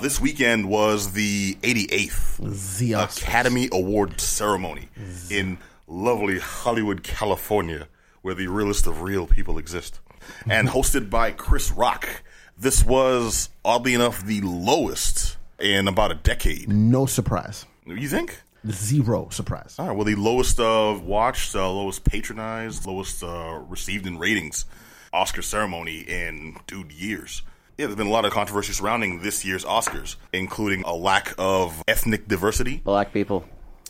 This 0.00 0.18
weekend 0.18 0.68
was 0.68 1.12
the 1.12 1.56
88th 1.56 2.78
The 2.78 2.94
Academy 2.94 3.68
Award 3.70 4.18
ceremony 4.18 4.88
in 5.30 5.58
lovely 5.86 6.38
Hollywood, 6.38 7.02
California, 7.02 7.86
where 8.22 8.34
the 8.34 8.46
realest 8.46 8.86
of 8.86 9.02
real 9.02 9.26
people 9.26 9.58
exist. 9.58 10.00
And 10.48 10.68
hosted 10.70 11.10
by 11.10 11.32
Chris 11.32 11.70
Rock. 11.70 12.22
This 12.56 12.82
was, 12.82 13.50
oddly 13.62 13.92
enough, 13.92 14.24
the 14.24 14.40
lowest 14.40 15.36
in 15.58 15.86
about 15.86 16.12
a 16.12 16.14
decade. 16.14 16.70
No 16.70 17.04
surprise. 17.04 17.66
You 17.84 18.08
think? 18.08 18.40
Zero 18.70 19.28
surprise. 19.30 19.76
All 19.78 19.88
right, 19.88 19.96
well, 19.96 20.06
the 20.06 20.14
lowest 20.14 20.58
uh, 20.58 20.98
watched, 21.02 21.54
uh, 21.54 21.70
lowest 21.70 22.04
patronized, 22.04 22.86
lowest 22.86 23.22
uh, 23.22 23.60
received 23.68 24.06
in 24.06 24.18
ratings 24.18 24.64
Oscar 25.12 25.42
ceremony 25.42 26.00
in, 26.00 26.56
dude, 26.66 26.92
years. 26.92 27.42
Yeah, 27.80 27.86
there's 27.86 27.96
been 27.96 28.08
a 28.08 28.10
lot 28.10 28.26
of 28.26 28.32
controversy 28.32 28.74
surrounding 28.74 29.22
this 29.22 29.42
year's 29.42 29.64
Oscars, 29.64 30.16
including 30.34 30.82
a 30.82 30.92
lack 30.94 31.32
of 31.38 31.82
ethnic 31.88 32.28
diversity. 32.28 32.82
Black 32.84 33.10
people. 33.10 33.46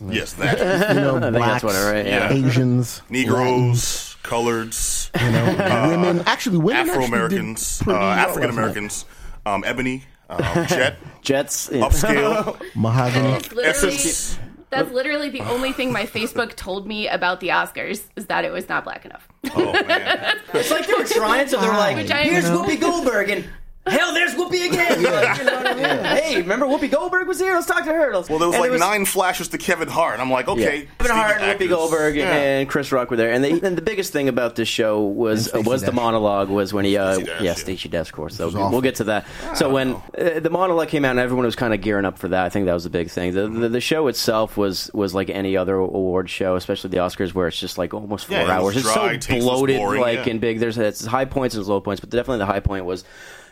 Yes, 0.06 0.34
that. 0.34 0.59
You 0.95 1.01
know, 1.01 1.19
blacks, 1.33 1.62
that's 1.62 1.64
what 1.64 1.74
it- 1.74 1.92
right, 1.92 2.06
yeah. 2.06 2.33
Asians, 2.33 3.02
Latins, 3.11 3.11
Negroes, 3.11 4.16
coloreds, 4.23 5.11
you 5.20 5.33
know, 5.33 5.88
women. 5.91 6.23
Actually, 6.24 6.59
women 6.59 6.88
Afro 6.88 7.02
Americans, 7.02 7.83
uh, 7.84 7.91
African 7.92 8.20
last 8.20 8.37
night. 8.37 8.50
Americans, 8.52 9.05
um, 9.45 9.64
ebony, 9.66 10.05
um, 10.28 10.38
jet, 10.69 10.97
Jets. 11.22 11.69
yeah. 11.72 11.80
upscale, 11.80 12.62
mahogany. 12.77 13.27
That's 13.33 13.52
literally, 13.52 13.95
essence. 13.97 14.38
that's 14.70 14.92
literally 14.92 15.30
the 15.30 15.41
only 15.41 15.72
thing 15.72 15.91
my 15.92 16.06
Facebook 16.06 16.55
told 16.55 16.86
me 16.86 17.09
about 17.09 17.41
the 17.41 17.48
Oscars 17.48 18.02
is 18.14 18.27
that 18.27 18.45
it 18.45 18.52
was 18.52 18.69
not 18.69 18.84
black 18.84 19.05
enough. 19.05 19.27
Oh 19.52 19.72
man, 19.72 20.38
It's 20.55 20.70
like 20.70 20.86
they 20.86 20.95
were 20.95 21.05
trying, 21.05 21.48
so 21.48 21.61
they're 21.61 21.72
like, 21.72 21.97
"Here's 22.09 22.45
You? 22.48 22.50
Whoopi 22.55 22.80
Goldberg," 22.80 23.30
and 23.30 23.45
hell, 23.87 24.12
there's 24.15 24.34
Whoopi 24.34 24.66
again. 24.69 25.01
You're 25.01 25.11
you 25.34 25.45
know 25.45 25.57
what 25.57 25.66
I 25.66 25.75
mean? 25.75 26.05
Hey, 26.23 26.37
remember 26.43 26.66
Whoopi 26.66 26.91
Goldberg 26.91 27.27
was 27.27 27.41
here? 27.41 27.55
Let's 27.55 27.66
talk 27.66 27.84
to 27.84 27.93
her. 27.93 28.15
Let's- 28.15 28.29
well, 28.29 28.39
there 28.39 28.48
was 28.48 28.56
and 28.56 28.70
like 28.70 28.79
nine 28.79 29.05
flashes 29.05 29.48
to 29.48 29.59
Kevin 29.59 29.89
Hart. 29.89 30.14
and 30.14 30.22
I'm 30.22 30.31
like, 30.31 30.48
okay, 30.48 30.81
Yeah. 30.81 30.84
Kevin 30.98 31.17
Hart, 31.17 31.33
and 31.37 31.42
Whoopi 31.45 31.50
actors. 31.53 31.69
Goldberg, 31.69 32.17
Yeah. 32.17 32.34
and 32.34 32.69
Chris 32.69 32.92
Rock 32.92 33.11
were 33.11 33.17
there. 33.17 33.33
And, 33.33 33.42
they, 33.42 33.53
and 33.53 33.77
the 33.77 33.83
biggest 33.83 34.12
thing 34.12 34.28
about 34.28 34.55
this 34.56 34.69
show 34.69 35.00
was 35.03 35.47
And 35.47 35.64
Stacey 35.64 35.69
was 35.69 35.81
the 35.83 35.87
Dash. 35.89 35.95
monologue 35.97 36.48
was 36.50 36.72
when 36.75 36.84
he, 36.84 36.97
uh, 36.97 37.14
Stacey 37.14 37.27
Dash, 37.27 37.41
yeah, 37.41 37.45
yeah. 37.47 37.55
Stacey 37.55 37.89
Dash, 37.89 38.06
of 38.09 38.12
course. 38.12 38.37
So 38.37 38.47
was 38.47 38.55
awful. 38.55 38.70
we'll 38.70 38.81
get 38.83 38.97
to 38.97 39.05
that. 39.05 39.27
So 39.55 39.70
when 39.70 39.94
uh, 40.19 40.41
the 40.41 40.50
monologue 40.50 40.89
came 40.89 41.05
out, 41.05 41.12
and 41.12 41.20
everyone 41.20 41.47
was 41.47 41.56
kind 41.56 41.72
of 41.75 41.81
gearing 41.81 42.05
up 42.05 42.19
for 42.19 42.28
that, 42.28 42.44
I 42.44 42.48
think 42.50 42.67
that 42.67 42.75
was 42.75 42.84
the 42.84 42.91
big 42.91 43.11
thing. 43.11 43.33
The, 43.34 43.48
the, 43.48 43.69
the 43.69 43.81
show 43.81 44.06
itself 44.09 44.56
was 44.56 44.91
was 44.92 45.15
like 45.15 45.31
any 45.31 45.56
other 45.56 45.77
award 45.77 46.28
show, 46.31 46.55
especially 46.56 46.91
the 46.91 46.98
Oscars, 46.98 47.34
where 47.34 47.48
it's 47.48 47.59
just 47.59 47.78
like 47.78 47.94
almost 47.94 48.27
four 48.27 48.37
Yeah, 48.37 48.42
it 48.42 48.44
was 48.44 48.50
hours. 48.50 48.77
It's 48.77 48.84
dry, 48.92 48.94
so 48.94 49.09
tasteless, 49.19 49.44
bloated, 49.44 49.78
boring, 49.78 50.00
like 50.00 50.27
yeah. 50.27 50.31
and 50.33 50.41
big. 50.41 50.59
There's 50.61 50.77
it's 50.78 51.05
high 51.05 51.25
points 51.25 51.55
and 51.55 51.65
low 51.67 51.81
points, 51.81 52.00
but 52.00 52.11
definitely 52.11 52.39
the 52.39 52.47
high 52.47 52.61
point 52.61 52.84
was 52.84 53.05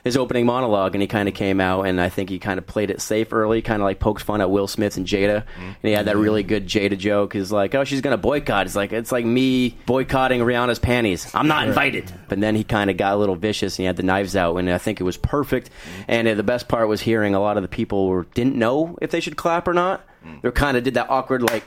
his 0.08 0.16
opening 0.16 0.46
monologue, 0.46 0.94
and 0.94 1.02
he 1.02 1.06
kind 1.06 1.28
of 1.28 1.34
came 1.34 1.60
out, 1.60 1.82
and 1.82 2.00
I 2.00 2.08
think 2.08 2.30
he 2.30 2.38
kind 2.38 2.58
of 2.58 2.66
played 2.66 2.90
it 2.90 3.00
safe 3.00 3.32
early, 3.32 3.60
kind 3.60 3.82
of 3.82 3.84
like 3.84 4.00
poked 4.00 4.22
fun 4.22 4.40
at 4.40 4.50
Will 4.50 4.66
Smith 4.66 4.96
and 4.96 5.06
Jada, 5.06 5.44
and 5.58 5.76
he 5.82 5.92
had 5.92 6.06
that 6.06 6.16
really 6.16 6.42
good 6.42 6.66
Jada 6.66 6.96
joke. 6.96 7.34
Is 7.34 7.52
like, 7.52 7.74
oh, 7.74 7.84
she's 7.84 8.00
gonna 8.00 8.16
boycott. 8.16 8.66
It's 8.66 8.74
like 8.74 8.92
it's 8.92 9.12
like 9.12 9.24
me 9.26 9.76
boycotting 9.86 10.40
Rihanna's 10.40 10.78
panties. 10.78 11.30
I'm 11.34 11.46
not 11.46 11.68
invited. 11.68 12.10
But 12.28 12.40
then 12.40 12.54
he 12.54 12.64
kind 12.64 12.90
of 12.90 12.96
got 12.96 13.14
a 13.14 13.16
little 13.16 13.36
vicious, 13.36 13.78
and 13.78 13.82
he 13.82 13.86
had 13.86 13.96
the 13.96 14.02
knives 14.02 14.34
out, 14.34 14.56
and 14.56 14.70
I 14.70 14.78
think 14.78 15.00
it 15.00 15.04
was 15.04 15.16
perfect. 15.16 15.70
And 16.08 16.26
uh, 16.26 16.34
the 16.34 16.42
best 16.42 16.68
part 16.68 16.88
was 16.88 17.00
hearing 17.00 17.34
a 17.34 17.40
lot 17.40 17.56
of 17.56 17.62
the 17.62 17.68
people 17.68 18.08
were, 18.08 18.24
didn't 18.34 18.56
know 18.56 18.98
if 19.02 19.10
they 19.10 19.20
should 19.20 19.36
clap 19.36 19.68
or 19.68 19.74
not. 19.74 20.04
Mm. 20.24 20.42
They 20.42 20.50
kind 20.50 20.76
of 20.76 20.84
did 20.84 20.94
that 20.94 21.10
awkward 21.10 21.42
like. 21.42 21.64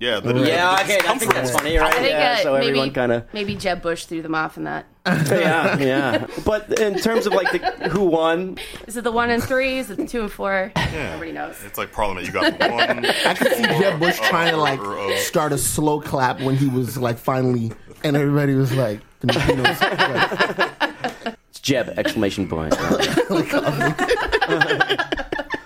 Yeah, 0.00 0.18
the, 0.18 0.34
Yeah, 0.40 0.76
the 0.76 0.82
okay, 0.84 0.98
I 1.06 1.18
think 1.18 1.34
that's 1.34 1.50
funny, 1.50 1.76
right? 1.76 1.92
I 1.92 1.98
think 1.98 2.08
yeah, 2.08 2.36
uh, 2.38 2.42
so 2.42 2.52
maybe, 2.54 2.68
everyone 2.68 2.90
kind 2.92 3.12
of 3.12 3.34
maybe 3.34 3.54
Jeb 3.54 3.82
Bush 3.82 4.06
threw 4.06 4.22
them 4.22 4.34
off 4.34 4.56
in 4.56 4.64
that. 4.64 4.86
yeah, 5.06 5.78
yeah. 5.78 6.26
But 6.42 6.80
in 6.80 6.98
terms 6.98 7.26
of 7.26 7.34
like 7.34 7.52
the, 7.52 7.88
who 7.90 8.04
won, 8.06 8.56
Is 8.86 8.96
it 8.96 9.04
the 9.04 9.12
one 9.12 9.28
and 9.28 9.42
three? 9.42 9.78
Is 9.78 9.90
it 9.90 9.98
the 9.98 10.06
two 10.06 10.22
and 10.22 10.32
four? 10.32 10.72
Nobody 10.74 11.32
knows. 11.32 11.62
It's 11.66 11.76
like 11.76 11.92
Parliament. 11.92 12.26
You 12.26 12.32
got 12.32 12.58
one. 12.58 13.04
I 13.26 13.34
could 13.34 13.52
see 13.52 13.62
Jeb 13.62 14.00
Bush 14.00 14.18
trying 14.20 14.50
to 14.52 14.56
like 14.56 14.80
uh, 14.80 15.16
start 15.16 15.52
a 15.52 15.58
slow 15.58 16.00
clap 16.00 16.40
when 16.40 16.56
he 16.56 16.68
was 16.68 16.96
like 16.96 17.18
finally, 17.18 17.70
and 18.02 18.16
everybody 18.16 18.54
was 18.54 18.74
like, 18.74 19.00
you 19.22 19.56
know, 19.56 19.62
like, 19.62 19.78
it's 21.50 21.60
Jeb! 21.60 21.92
Exclamation 21.98 22.48
point. 22.48 22.70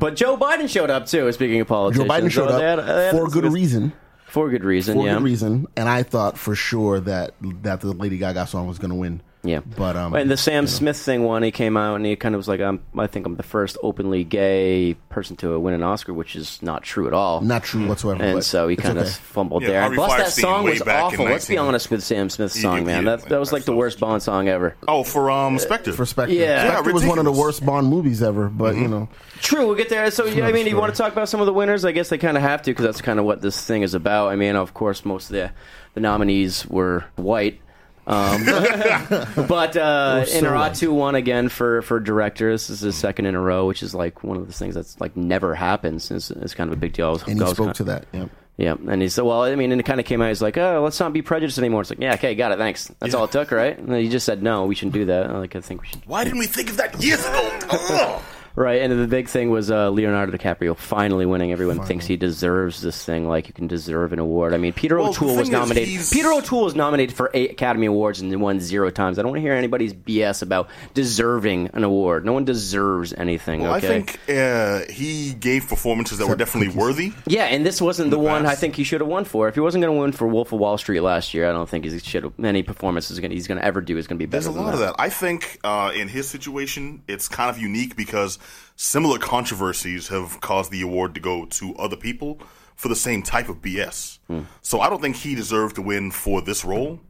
but 0.00 0.16
Joe 0.16 0.36
Biden 0.36 0.68
showed 0.68 0.90
up 0.90 1.06
too. 1.06 1.30
Speaking 1.30 1.60
of 1.60 1.68
Joe 1.68 1.90
Biden 2.04 2.32
showed 2.32 2.48
So 2.50 2.58
they 2.58 2.64
had- 2.64 2.80
up 2.80 2.86
had 2.86 3.10
for 3.12 3.30
some 3.30 3.40
good 3.40 3.52
reason. 3.52 3.92
For 4.34 4.50
good 4.50 4.64
reason, 4.64 4.96
For 4.96 5.06
yeah. 5.06 5.14
good 5.14 5.22
reason, 5.22 5.68
and 5.76 5.88
I 5.88 6.02
thought 6.02 6.36
for 6.36 6.56
sure 6.56 6.98
that 6.98 7.34
that 7.62 7.82
the 7.82 7.92
Lady 7.92 8.18
Gaga 8.18 8.48
song 8.48 8.66
was 8.66 8.80
going 8.80 8.90
to 8.90 8.96
win. 8.96 9.22
Yeah, 9.46 9.60
but 9.76 9.94
um, 9.94 10.14
and 10.14 10.30
the 10.30 10.38
Sam 10.38 10.66
Smith 10.66 10.96
thing 10.96 11.22
one, 11.22 11.42
he 11.42 11.50
came 11.50 11.76
out 11.76 11.96
and 11.96 12.06
he 12.06 12.16
kind 12.16 12.34
of 12.34 12.38
was 12.38 12.48
like, 12.48 12.60
I'm, 12.60 12.80
I 12.98 13.06
think 13.06 13.26
I'm 13.26 13.36
the 13.36 13.42
first 13.42 13.76
openly 13.82 14.24
gay 14.24 14.94
person 15.10 15.36
to 15.36 15.58
win 15.60 15.74
an 15.74 15.82
Oscar, 15.82 16.14
which 16.14 16.34
is 16.34 16.62
not 16.62 16.82
true 16.82 17.06
at 17.06 17.12
all. 17.12 17.42
not 17.42 17.62
true 17.62 17.86
whatsoever. 17.86 18.22
and 18.22 18.42
so 18.42 18.68
he 18.68 18.74
it's 18.74 18.82
kind 18.82 18.98
of 18.98 19.10
fumbled 19.10 19.62
Yeah, 19.62 19.68
there. 19.68 19.80
Harvey 19.82 19.96
Plus, 19.96 20.16
that 20.16 20.40
song 20.40 20.64
was 20.64 20.80
awful. 20.82 21.26
Let's 21.26 21.46
be 21.46 21.58
honest 21.58 21.90
with 21.90 22.02
Sam 22.02 22.30
Smith's 22.30 22.58
song, 22.58 22.78
he 22.78 22.84
man. 22.84 23.04
did, 23.04 23.20
That, 23.20 23.28
that 23.28 23.38
was 23.38 23.52
like 23.52 23.64
the 23.64 23.76
worst 23.76 24.00
Bond 24.00 24.22
song 24.22 24.48
ever. 24.48 24.76
Oh, 24.88 25.04
for 25.04 25.30
um, 25.30 25.58
Spectre. 25.58 25.92
for 25.92 26.06
Spectre. 26.06 26.32
Yeah. 26.34 26.70
Spectre 26.72 26.94
was 26.94 27.04
one 27.04 27.18
of 27.18 27.26
the 27.26 27.32
worst 27.32 27.66
Bond 27.66 27.86
movies 27.88 28.22
ever. 28.22 28.48
But 28.48 28.74
Mm-hmm. 28.74 28.82
you 28.82 28.88
know, 28.88 29.08
True, 29.42 29.66
we'll 29.66 29.76
get 29.76 29.90
there. 29.90 30.10
So, 30.10 30.24
yeah, 30.24 30.46
I 30.46 30.52
mean, 30.52 30.66
you 30.66 30.76
want 30.78 30.94
to 30.94 30.96
talk 30.96 31.12
about 31.12 31.28
some 31.28 31.40
of 31.40 31.46
the 31.46 31.52
winners? 31.52 31.84
I 31.84 31.92
guess 31.92 32.08
they 32.08 32.16
kind 32.16 32.38
of 32.38 32.42
have 32.42 32.62
to 32.62 32.70
because 32.70 32.86
that's 32.86 33.02
kind 33.02 33.18
of 33.18 33.26
what 33.26 33.42
this 33.42 33.62
thing 33.62 33.82
is 33.82 33.92
about. 33.92 34.28
I 34.28 34.36
mean, 34.36 34.56
of 34.56 34.72
course, 34.72 35.04
most 35.04 35.26
of 35.28 35.34
the 35.34 35.50
the 35.92 36.00
nominees 36.00 36.66
were 36.66 37.04
white. 37.16 37.60
Um, 38.06 38.44
but 39.48 39.76
uh, 39.76 40.24
so 40.26 40.42
Inarritu 40.42 40.92
won 40.92 41.14
again 41.14 41.48
for, 41.48 41.82
for 41.82 42.00
director. 42.00 42.50
This 42.52 42.68
is 42.70 42.80
his 42.80 42.96
second 42.96 43.26
in 43.26 43.34
a 43.34 43.40
row, 43.40 43.66
which 43.66 43.82
is 43.82 43.94
like 43.94 44.22
one 44.22 44.36
of 44.36 44.46
those 44.46 44.58
things 44.58 44.74
that's 44.74 45.00
like 45.00 45.16
never 45.16 45.54
happens. 45.54 46.10
It's, 46.10 46.30
it's 46.30 46.54
kind 46.54 46.70
of 46.70 46.76
a 46.76 46.80
big 46.80 46.92
deal. 46.92 47.06
I 47.08 47.10
was- 47.10 47.22
and 47.22 47.30
I 47.30 47.34
he 47.34 47.40
was 47.40 47.50
spoke 47.52 47.66
kind- 47.68 47.76
to 47.76 47.84
that. 47.84 48.06
Yeah. 48.12 48.26
Yeah, 48.56 48.76
and 48.86 49.02
he 49.02 49.08
said, 49.08 49.24
"Well, 49.24 49.42
I 49.42 49.52
mean," 49.56 49.72
and 49.72 49.80
it 49.80 49.84
kind 49.84 49.98
of 49.98 50.06
came 50.06 50.22
out. 50.22 50.28
He's 50.28 50.40
like, 50.40 50.56
"Oh, 50.56 50.80
let's 50.84 51.00
not 51.00 51.12
be 51.12 51.22
prejudiced 51.22 51.58
anymore." 51.58 51.80
It's 51.80 51.90
like, 51.90 51.98
"Yeah, 51.98 52.14
okay, 52.14 52.36
got 52.36 52.52
it, 52.52 52.58
thanks." 52.58 52.88
That's 53.00 53.12
all 53.12 53.24
it 53.24 53.32
took, 53.32 53.50
right? 53.50 53.76
And 53.76 53.88
then 53.88 54.00
he 54.00 54.08
just 54.08 54.24
said, 54.24 54.44
"No, 54.44 54.66
we 54.66 54.76
shouldn't 54.76 54.94
do 54.94 55.06
that." 55.06 55.28
Like, 55.32 55.56
I 55.56 55.60
think 55.60 55.82
we 55.82 55.88
should 55.88 56.06
Why 56.06 56.22
didn't 56.22 56.38
we 56.38 56.46
think 56.46 56.70
of 56.70 56.76
that 56.76 57.02
years 57.02 57.18
ago? 57.26 58.20
Right, 58.56 58.82
and 58.82 58.92
the 58.92 59.08
big 59.08 59.28
thing 59.28 59.50
was 59.50 59.68
uh, 59.68 59.90
Leonardo 59.90 60.36
DiCaprio 60.36 60.76
finally 60.76 61.26
winning. 61.26 61.50
Everyone 61.50 61.82
thinks 61.82 62.06
he 62.06 62.16
deserves 62.16 62.80
this 62.80 63.04
thing, 63.04 63.26
like 63.26 63.48
you 63.48 63.52
can 63.52 63.66
deserve 63.66 64.12
an 64.12 64.20
award. 64.20 64.54
I 64.54 64.58
mean, 64.58 64.72
Peter 64.72 64.96
Well, 64.96 65.08
O'Toole 65.08 65.36
was 65.36 65.50
nominated. 65.50 65.88
he's- 65.88 66.12
Peter 66.12 66.32
O'Toole 66.32 66.64
was 66.64 66.76
nominated 66.76 67.16
for 67.16 67.32
eight 67.34 67.50
Academy 67.50 67.86
Awards 67.86 68.20
and 68.20 68.40
won 68.40 68.60
zero 68.60 68.90
times. 68.90 69.18
I 69.18 69.22
don't 69.22 69.32
want 69.32 69.38
to 69.38 69.42
hear 69.42 69.54
anybody's 69.54 69.92
BS 69.92 70.42
about 70.42 70.68
deserving 70.94 71.70
an 71.72 71.82
award. 71.82 72.24
No 72.24 72.32
one 72.32 72.44
deserves 72.44 73.12
anything. 73.12 73.62
Well, 73.62 73.74
okay? 73.74 73.86
I 73.88 74.02
think 74.02 74.20
uh, 74.30 74.82
he 74.92 75.32
gave 75.34 75.68
performances 75.68 76.18
that 76.18 76.28
were 76.28 76.36
definitely 76.36 76.74
worthy. 76.74 77.12
Yeah, 77.26 77.46
and 77.46 77.66
this 77.66 77.82
wasn't 77.82 78.10
the, 78.10 78.18
one 78.20 78.46
I 78.46 78.54
think 78.54 78.76
he 78.76 78.84
should 78.84 79.00
have 79.00 79.08
won 79.08 79.24
for. 79.24 79.48
If 79.48 79.54
he 79.54 79.60
wasn't 79.60 79.82
going 79.82 79.94
to 79.96 80.00
win 80.00 80.12
for 80.12 80.28
Wolf 80.28 80.52
of 80.52 80.60
Wall 80.60 80.78
Street 80.78 81.00
last 81.00 81.34
year, 81.34 81.48
I 81.48 81.52
don't 81.52 81.68
think 81.68 81.84
he 81.84 81.98
should. 81.98 82.32
Any 82.42 82.62
performances 82.62 83.18
gonna, 83.18 83.34
he's 83.34 83.48
going 83.48 83.58
to 83.58 83.64
ever 83.64 83.80
do 83.80 83.98
is 83.98 84.06
going 84.06 84.18
to 84.18 84.24
be 84.24 84.30
better. 84.30 84.44
There's 84.44 84.56
a 84.56 84.60
lot 84.60 84.74
of 84.74 84.80
that. 84.80 84.94
I 84.98 85.08
think 85.10 85.58
uh, 85.64 85.90
in 85.94 86.06
his 86.06 86.28
situation, 86.28 87.02
it's 87.08 87.28
kind 87.28 87.50
of 87.50 87.58
unique 87.58 87.96
because 87.96 88.38
similar 88.76 89.18
controversies 89.18 90.08
have 90.08 90.40
caused 90.40 90.70
the 90.70 90.82
award 90.82 91.14
to 91.14 91.20
go 91.20 91.46
to 91.46 91.74
other 91.76 91.96
people 91.96 92.40
for 92.76 92.88
the 92.88 92.96
same 92.96 93.22
type 93.22 93.48
of 93.48 93.56
BS. 93.62 94.18
Hmm. 94.26 94.42
So 94.62 94.80
I 94.80 94.90
don't 94.90 95.00
think 95.00 95.16
he 95.16 95.34
deserved 95.34 95.76
to 95.76 95.82
win 95.82 96.10
for 96.10 96.40
this 96.42 96.64
role. 96.64 97.00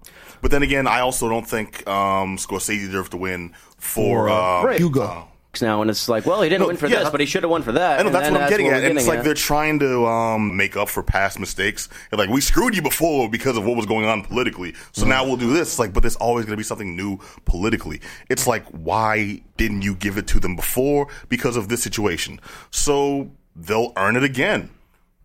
But 0.43 0.51
then 0.51 0.63
again, 0.63 0.87
I 0.87 1.01
also 1.01 1.29
don't 1.29 1.49
think 1.49 1.87
um, 1.89 2.37
Scorsese 2.37 2.81
deserved 2.87 3.13
to 3.13 3.17
win 3.17 3.55
for. 3.79 4.29
Uh, 4.29 4.63
Right. 4.65 4.79
Hugo. 4.79 5.29
Now, 5.63 5.81
and 5.83 5.91
it's 5.91 6.09
like, 6.09 6.27
well, 6.27 6.43
he 6.43 6.49
didn't 6.49 6.63
No, 6.63 6.67
win 6.69 6.77
for 6.77 6.87
yeah, 6.87 6.97
this, 6.97 7.05
that- 7.05 7.11
but 7.13 7.21
he 7.21 7.27
should 7.27 7.43
have 7.43 7.51
won 7.51 7.63
for 7.63 7.73
that. 7.73 7.99
I 7.99 8.03
know 8.03 8.07
and 8.09 8.15
that's 8.15 8.27
then 8.27 8.33
what 8.35 8.43
I'm 8.43 8.49
getting 8.51 8.67
we're 8.67 8.75
at. 8.75 8.85
And 8.85 8.97
it's 8.99 9.05
getting 9.07 9.19
like 9.19 9.25
they're 9.25 9.35
trying 9.35 9.79
to 9.81 10.07
um, 10.07 10.57
make 10.57 10.77
up 10.77 10.89
for 10.89 11.03
past 11.03 11.39
mistakes. 11.39 11.89
They're 12.11 12.19
like, 12.19 12.31
we 12.31 12.41
screwed 12.41 12.75
you 12.77 12.83
before 12.83 13.29
because 13.29 13.57
of 13.57 13.65
what 13.65 13.77
was 13.77 13.87
going 13.87 14.07
on 14.07 14.23
politically. 14.25 14.75
So 14.93 15.07
now 15.07 15.25
we'll 15.25 15.37
do 15.37 15.53
this. 15.53 15.69
It's 15.69 15.79
like, 15.79 15.93
but 15.93 16.01
there's 16.03 16.17
always 16.17 16.45
going 16.47 16.55
to 16.55 16.59
be 16.59 16.65
something 16.65 16.97
new 16.97 17.19
politically. 17.45 18.01
It's 18.29 18.47
like, 18.47 18.65
why 18.69 19.43
didn't 19.57 19.83
you 19.83 19.95
give 19.95 20.19
it 20.19 20.27
to 20.29 20.41
them 20.41 20.57
before? 20.57 21.09
Because 21.29 21.57
of 21.57 21.69
this 21.69 21.83
situation. 21.83 22.41
So 22.71 23.31
they'll 23.57 23.93
earn 23.97 24.17
it 24.17 24.25
again. 24.25 24.71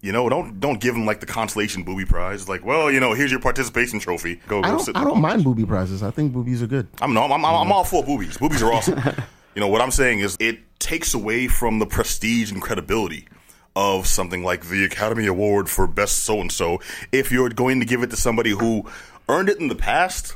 You 0.02 0.14
know, 0.14 0.30
don't 0.30 0.62
don't 0.62 0.80
give 0.80 0.94
them 0.94 1.06
like 1.06 1.20
the 1.20 1.26
consolation 1.26 1.84
booby 1.84 2.06
prize. 2.06 2.40
It's 2.40 2.48
like, 2.50 2.64
well, 2.64 2.90
you 2.90 3.02
know, 3.02 3.14
here's 3.14 3.32
your 3.32 3.42
participation 3.42 4.00
trophy. 4.00 4.40
Go, 4.48 4.60
I 4.60 4.62
go 4.62 4.68
don't. 4.70 4.80
sit. 4.80 4.96
I 4.96 5.04
don't 5.04 5.20
mind 5.20 5.44
booby 5.44 5.66
prizes. 5.66 6.02
I 6.04 6.10
think 6.10 6.32
boobies 6.32 6.64
are 6.64 6.68
good. 6.68 6.88
I'm 7.02 7.14
no, 7.14 7.24
I'm, 7.26 7.34
I'm, 7.34 7.44
I'm 7.44 7.70
all 7.74 7.84
for 7.84 8.02
boobies. 8.02 8.38
Boobies 8.38 8.64
are 8.64 8.72
awesome. 8.72 8.98
you 9.56 9.62
know 9.62 9.68
what 9.68 9.82
I'm 9.82 9.92
saying 9.92 10.20
is 10.20 10.38
it 10.40 10.60
takes 10.80 11.14
away 11.14 11.48
from 11.48 11.80
the 11.80 11.86
prestige 11.86 12.52
and 12.52 12.62
credibility 12.62 13.28
of 13.76 14.08
something 14.08 14.44
like 14.44 14.66
the 14.68 14.84
Academy 14.86 15.28
Award 15.28 15.70
for 15.70 15.88
Best 15.88 16.20
So 16.24 16.42
and 16.42 16.52
So 16.52 16.80
if 17.12 17.32
you're 17.32 17.50
going 17.50 17.80
to 17.80 17.86
give 17.86 18.04
it 18.04 18.10
to 18.10 18.16
somebody 18.18 18.52
who 18.52 18.86
earned 19.28 19.50
it 19.50 19.60
in 19.60 19.68
the 19.68 19.76
past, 19.76 20.36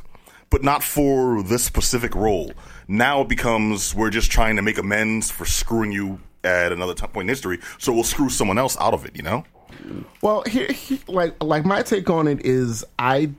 but 0.50 0.63
not 0.63 0.83
for 0.83 1.42
this 1.42 1.63
specific 1.63 2.13
role. 2.15 2.54
Now 2.88 3.21
it 3.21 3.30
becomes 3.30 3.95
we're 3.95 4.12
just 4.12 4.31
trying 4.31 4.56
to 4.57 4.62
make 4.62 4.77
amends 4.77 5.31
for 5.31 5.45
screwing 5.45 5.92
you 5.92 6.19
at 6.44 6.71
another 6.71 6.94
t- 6.94 7.07
point 7.07 7.24
in 7.25 7.30
history, 7.30 7.60
so 7.80 7.92
we'll 7.94 8.04
screw 8.04 8.30
someone 8.30 8.57
else 8.57 8.77
out 8.80 8.94
of 8.94 9.06
it. 9.06 9.15
You 9.15 9.24
know? 9.24 9.44
Well, 10.21 10.44
here, 10.45 10.68
he- 10.68 11.01
like 11.07 11.42
like 11.42 11.65
my 11.65 11.81
take 11.81 12.10
on 12.10 12.27
it 12.27 12.45
is, 12.45 12.86
I 13.00 13.31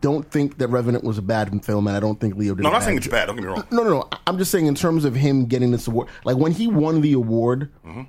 don't 0.00 0.30
think 0.30 0.58
that 0.58 0.68
Revenant 0.68 1.04
was 1.04 1.18
a 1.18 1.22
bad 1.22 1.64
film, 1.64 1.86
and 1.86 1.96
I 1.96 2.00
don't 2.00 2.20
think 2.20 2.36
Leo 2.36 2.54
did. 2.54 2.62
No, 2.62 2.68
I'm 2.68 2.74
not 2.74 2.82
saying 2.82 2.98
it's 2.98 3.08
bad. 3.08 3.26
Don't 3.26 3.36
get 3.36 3.42
me 3.42 3.48
wrong. 3.48 3.66
No, 3.70 3.82
no, 3.82 3.90
no. 3.90 4.08
I'm 4.26 4.38
just 4.38 4.50
saying 4.50 4.66
in 4.66 4.74
terms 4.74 5.04
of 5.04 5.14
him 5.14 5.46
getting 5.46 5.70
this 5.70 5.88
award, 5.88 6.08
like 6.24 6.36
when 6.36 6.52
he 6.52 6.66
won 6.68 7.00
the 7.00 7.12
award, 7.14 7.70
mm-hmm. 7.84 8.02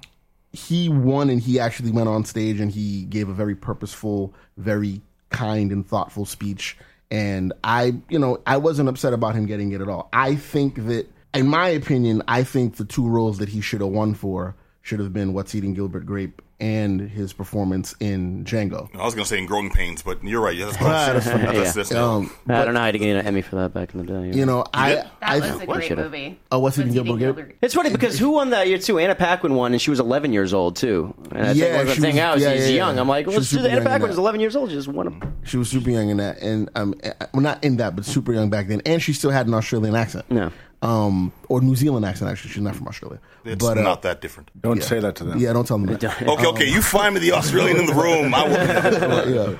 he 0.52 0.90
won 0.90 1.30
and 1.30 1.42
he 1.42 1.60
actually 1.60 1.92
went 1.92 2.08
on 2.08 2.26
stage 2.26 2.60
and 2.60 2.72
he 2.72 3.06
gave 3.06 3.30
a 3.30 3.34
very 3.34 3.56
purposeful, 3.56 4.34
very 4.58 5.02
kind 5.30 5.72
and 5.72 5.88
thoughtful 5.88 6.26
speech. 6.26 6.78
And 7.10 7.54
I, 7.64 7.96
you 8.10 8.20
know, 8.20 8.42
I 8.46 8.58
wasn't 8.58 8.88
upset 8.88 9.14
about 9.14 9.36
him 9.36 9.46
getting 9.46 9.72
it 9.72 9.82
at 9.82 9.90
all. 9.90 10.10
I 10.14 10.36
think 10.36 10.86
that, 10.88 11.10
in 11.34 11.48
my 11.48 11.70
opinion, 11.70 12.24
I 12.28 12.44
think 12.44 12.78
the 12.78 12.86
two 12.86 13.08
roles 13.08 13.40
that 13.40 13.50
he 13.50 13.60
should 13.60 13.82
have 13.82 13.90
won 13.90 14.14
for 14.14 14.56
should 14.82 15.00
have 15.00 15.14
been 15.14 15.34
What's 15.34 15.54
Eating 15.56 15.74
Gilbert 15.74 16.06
Grape 16.06 16.42
and 16.62 17.02
his 17.02 17.34
performance 17.34 17.96
in 18.00 18.46
Django. 18.46 18.88
I 18.96 19.04
was 19.04 19.16
going 19.16 19.26
to 19.26 19.30
say 19.30 19.38
in 19.40 19.46
Growing 19.48 19.72
Pains, 19.72 20.02
but 20.04 20.24
you're 20.24 20.40
right. 20.42 20.56
Yeah, 20.62 20.66
that's, 20.66 20.78
That's 20.78 21.26
that's, 21.26 21.44
fine. 21.46 21.56
that's, 21.56 21.74
that's, 21.74 21.92
Um, 21.96 22.32
I 22.48 22.64
don't 22.66 22.74
know 22.76 22.80
how 22.82 22.92
to 22.92 22.98
get 23.00 23.16
an 23.18 23.26
Emmy 23.26 23.42
for 23.42 23.56
that 23.58 23.74
back 23.74 23.94
in 23.96 24.06
the 24.06 24.06
day. 24.32 24.38
you 24.38 24.46
know, 24.46 24.64
I, 24.74 24.90
did? 24.90 24.98
That 24.98 25.12
I, 25.22 25.40
was 25.40 25.62
a 25.62 25.66
great 25.66 25.88
should've. 25.88 26.06
movie. 26.06 26.40
Oh, 26.52 26.60
What's 26.60 26.78
Eating 26.78 26.94
Gilbert 26.94 27.34
Grape? 27.34 27.58
It's 27.62 27.74
funny 27.74 27.90
because 27.90 28.20
who 28.20 28.32
won 28.32 28.52
that 28.52 28.68
year 28.68 28.78
too? 28.78 29.00
Anna 29.00 29.16
Paquin 29.16 29.56
won, 29.56 29.72
and 29.72 29.82
she 29.82 29.90
was 29.90 30.00
11 30.00 30.32
years 30.34 30.54
old 30.54 30.76
too. 30.76 31.14
And 31.32 31.48
I 31.48 31.52
Yeah, 31.52 31.64
think 31.64 31.72
one 31.74 31.82
of 31.82 31.88
the 31.88 31.94
she 31.96 32.02
thing 32.02 32.16
was- 32.16 32.20
out 32.22 32.38
is 32.38 32.44
yeah, 32.44 32.54
she's 32.54 32.70
yeah, 32.70 32.76
young. 32.76 32.96
yeah. 32.96 33.02
I'm 33.02 33.08
like, 33.08 33.26
She 33.26 33.30
well, 33.30 33.38
was 33.40 33.46
let's 33.46 33.50
do 33.52 33.56
super 33.58 33.68
Anna 33.68 33.76
young 33.78 33.86
Paquin 33.86 34.02
that. 34.08 34.10
is 34.12 34.18
11 34.20 34.40
years 34.42 34.56
old. 34.56 34.70
She 34.70 34.76
just 34.76 34.88
won 34.88 35.08
a 35.08 35.48
She 35.48 35.58
was 35.58 35.70
super 35.70 35.90
young 35.90 36.10
in 36.10 36.18
that, 36.18 36.40
and 36.42 36.70
um, 36.76 36.94
eh, 37.02 37.14
well, 37.34 37.42
not 37.42 37.64
in 37.64 37.78
that, 37.78 37.96
but 37.96 38.06
super 38.06 38.34
young 38.34 38.50
back 38.50 38.68
then, 38.68 38.82
and 38.86 39.02
she 39.02 39.14
still 39.14 39.32
had 39.32 39.48
an 39.48 39.54
Australian 39.54 39.96
accent. 39.96 40.30
No. 40.30 40.52
Um, 40.82 41.32
or 41.48 41.62
New 41.62 41.76
Zealand 41.76 42.06
accent. 42.06 42.32
Actually, 42.32 42.52
she's 42.52 42.64
not 42.64 42.76
from 42.76 42.88
Australia. 42.88 43.20
it's 43.46 43.64
but 43.64 43.78
uh, 43.78 43.82
not 43.82 44.02
that 44.02 44.22
different. 44.22 44.50
Don't 44.60 44.84
say 44.84 45.00
that 45.00 45.16
to 45.18 45.24
them. 45.24 45.40
Yeah, 45.40 45.54
don't 45.54 45.68
tell 45.68 45.78
them 45.78 45.88
that. 45.88 46.02
Okay, 46.22 46.48
okay. 46.48 46.70
You 46.70 46.82
find 46.82 47.14
me 47.14 47.20
the 47.20 47.34
Australian 47.34 47.78
in 47.78 47.86
the 47.86 47.94
room. 47.94 48.34
I 48.34 48.44
will. 48.44 49.30
yeah. 49.52 49.58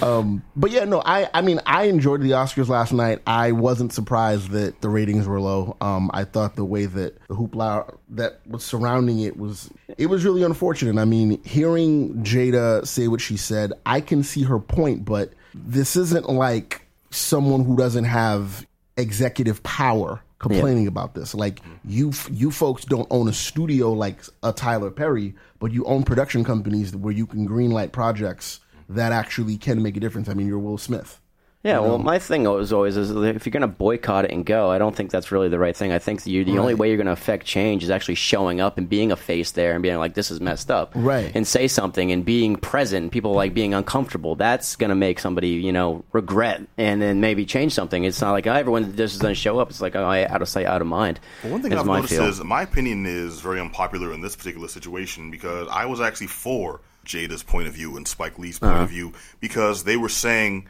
Um, 0.00 0.42
but 0.54 0.70
yeah, 0.70 0.84
no, 0.84 1.02
I, 1.04 1.28
I 1.34 1.42
mean, 1.42 1.60
I 1.66 1.84
enjoyed 1.84 2.20
the 2.22 2.30
Oscars 2.30 2.68
last 2.68 2.92
night. 2.92 3.20
I 3.26 3.52
wasn't 3.52 3.92
surprised 3.92 4.50
that 4.50 4.80
the 4.80 4.88
ratings 4.88 5.26
were 5.26 5.40
low. 5.40 5.76
Um, 5.80 6.10
I 6.14 6.24
thought 6.24 6.56
the 6.56 6.64
way 6.64 6.86
that 6.86 7.18
the 7.26 7.34
hoopla 7.34 7.96
that 8.10 8.40
was 8.46 8.64
surrounding 8.64 9.20
it 9.20 9.36
was, 9.36 9.70
it 9.98 10.06
was 10.06 10.24
really 10.24 10.42
unfortunate. 10.42 11.00
I 11.00 11.04
mean, 11.04 11.42
hearing 11.42 12.22
Jada 12.22 12.86
say 12.86 13.08
what 13.08 13.20
she 13.20 13.36
said, 13.36 13.72
I 13.84 14.00
can 14.00 14.22
see 14.22 14.44
her 14.44 14.58
point, 14.60 15.04
but 15.04 15.32
this 15.52 15.96
isn't 15.96 16.28
like 16.28 16.86
someone 17.10 17.64
who 17.64 17.76
doesn't 17.76 18.04
have 18.04 18.64
executive 18.96 19.62
power 19.62 20.22
complaining 20.42 20.86
about 20.86 21.14
this. 21.14 21.34
Like 21.34 21.62
you, 21.84 22.12
you 22.30 22.50
folks 22.50 22.84
don't 22.84 23.06
own 23.10 23.28
a 23.28 23.32
studio 23.32 23.92
like 23.92 24.22
a 24.42 24.52
Tyler 24.52 24.90
Perry, 24.90 25.34
but 25.58 25.72
you 25.72 25.84
own 25.86 26.02
production 26.02 26.44
companies 26.44 26.94
where 26.94 27.14
you 27.14 27.26
can 27.26 27.48
greenlight 27.48 27.92
projects 27.92 28.60
that 28.90 29.12
actually 29.12 29.56
can 29.56 29.82
make 29.82 29.96
a 29.96 30.00
difference. 30.00 30.28
I 30.28 30.34
mean, 30.34 30.46
you're 30.46 30.58
Will 30.58 30.76
Smith. 30.76 31.20
Yeah, 31.64 31.78
well, 31.78 31.98
my 31.98 32.18
thing 32.18 32.42
was 32.42 32.72
always 32.72 32.96
is 32.96 33.12
if 33.12 33.46
you're 33.46 33.52
going 33.52 33.60
to 33.60 33.68
boycott 33.68 34.24
it 34.24 34.32
and 34.32 34.44
go, 34.44 34.68
I 34.72 34.78
don't 34.78 34.96
think 34.96 35.12
that's 35.12 35.30
really 35.30 35.48
the 35.48 35.60
right 35.60 35.76
thing. 35.76 35.92
I 35.92 36.00
think 36.00 36.26
you, 36.26 36.44
the 36.44 36.58
only 36.58 36.74
way 36.74 36.88
you're 36.88 36.96
going 36.96 37.06
to 37.06 37.12
affect 37.12 37.46
change 37.46 37.84
is 37.84 37.90
actually 37.90 38.16
showing 38.16 38.60
up 38.60 38.78
and 38.78 38.88
being 38.88 39.12
a 39.12 39.16
face 39.16 39.52
there 39.52 39.72
and 39.74 39.80
being 39.80 39.96
like, 39.98 40.14
"This 40.14 40.32
is 40.32 40.40
messed 40.40 40.72
up," 40.72 40.90
Right. 40.96 41.30
And 41.36 41.46
say 41.46 41.68
something 41.68 42.10
and 42.10 42.24
being 42.24 42.56
present. 42.56 43.12
People 43.12 43.32
like 43.34 43.54
being 43.54 43.74
uncomfortable. 43.74 44.34
That's 44.34 44.74
going 44.74 44.88
to 44.88 44.96
make 44.96 45.20
somebody, 45.20 45.50
you 45.50 45.70
know, 45.70 46.04
regret 46.12 46.62
and 46.78 47.00
then 47.00 47.20
maybe 47.20 47.46
change 47.46 47.74
something. 47.74 48.02
It's 48.02 48.20
not 48.20 48.32
like 48.32 48.48
oh, 48.48 48.52
everyone 48.52 48.96
just 48.96 49.20
doesn't 49.20 49.34
show 49.36 49.60
up. 49.60 49.70
It's 49.70 49.80
like 49.80 49.94
oh, 49.94 50.04
out 50.04 50.42
of 50.42 50.48
sight, 50.48 50.66
out 50.66 50.80
of 50.80 50.88
mind. 50.88 51.20
One 51.42 51.62
thing 51.62 51.72
I've 51.74 51.86
noticed 51.86 52.14
feel. 52.14 52.24
is 52.24 52.42
my 52.42 52.62
opinion 52.62 53.06
is 53.06 53.40
very 53.40 53.60
unpopular 53.60 54.12
in 54.12 54.20
this 54.20 54.34
particular 54.34 54.66
situation 54.66 55.30
because 55.30 55.68
I 55.70 55.86
was 55.86 56.00
actually 56.00 56.26
for 56.26 56.80
Jada's 57.06 57.44
point 57.44 57.68
of 57.68 57.74
view 57.74 57.96
and 57.96 58.08
Spike 58.08 58.36
Lee's 58.38 58.58
point 58.58 58.72
Uh-huh. 58.72 58.82
of 58.82 58.90
view 58.90 59.12
because 59.40 59.84
they 59.84 59.96
were 59.96 60.08
saying, 60.08 60.66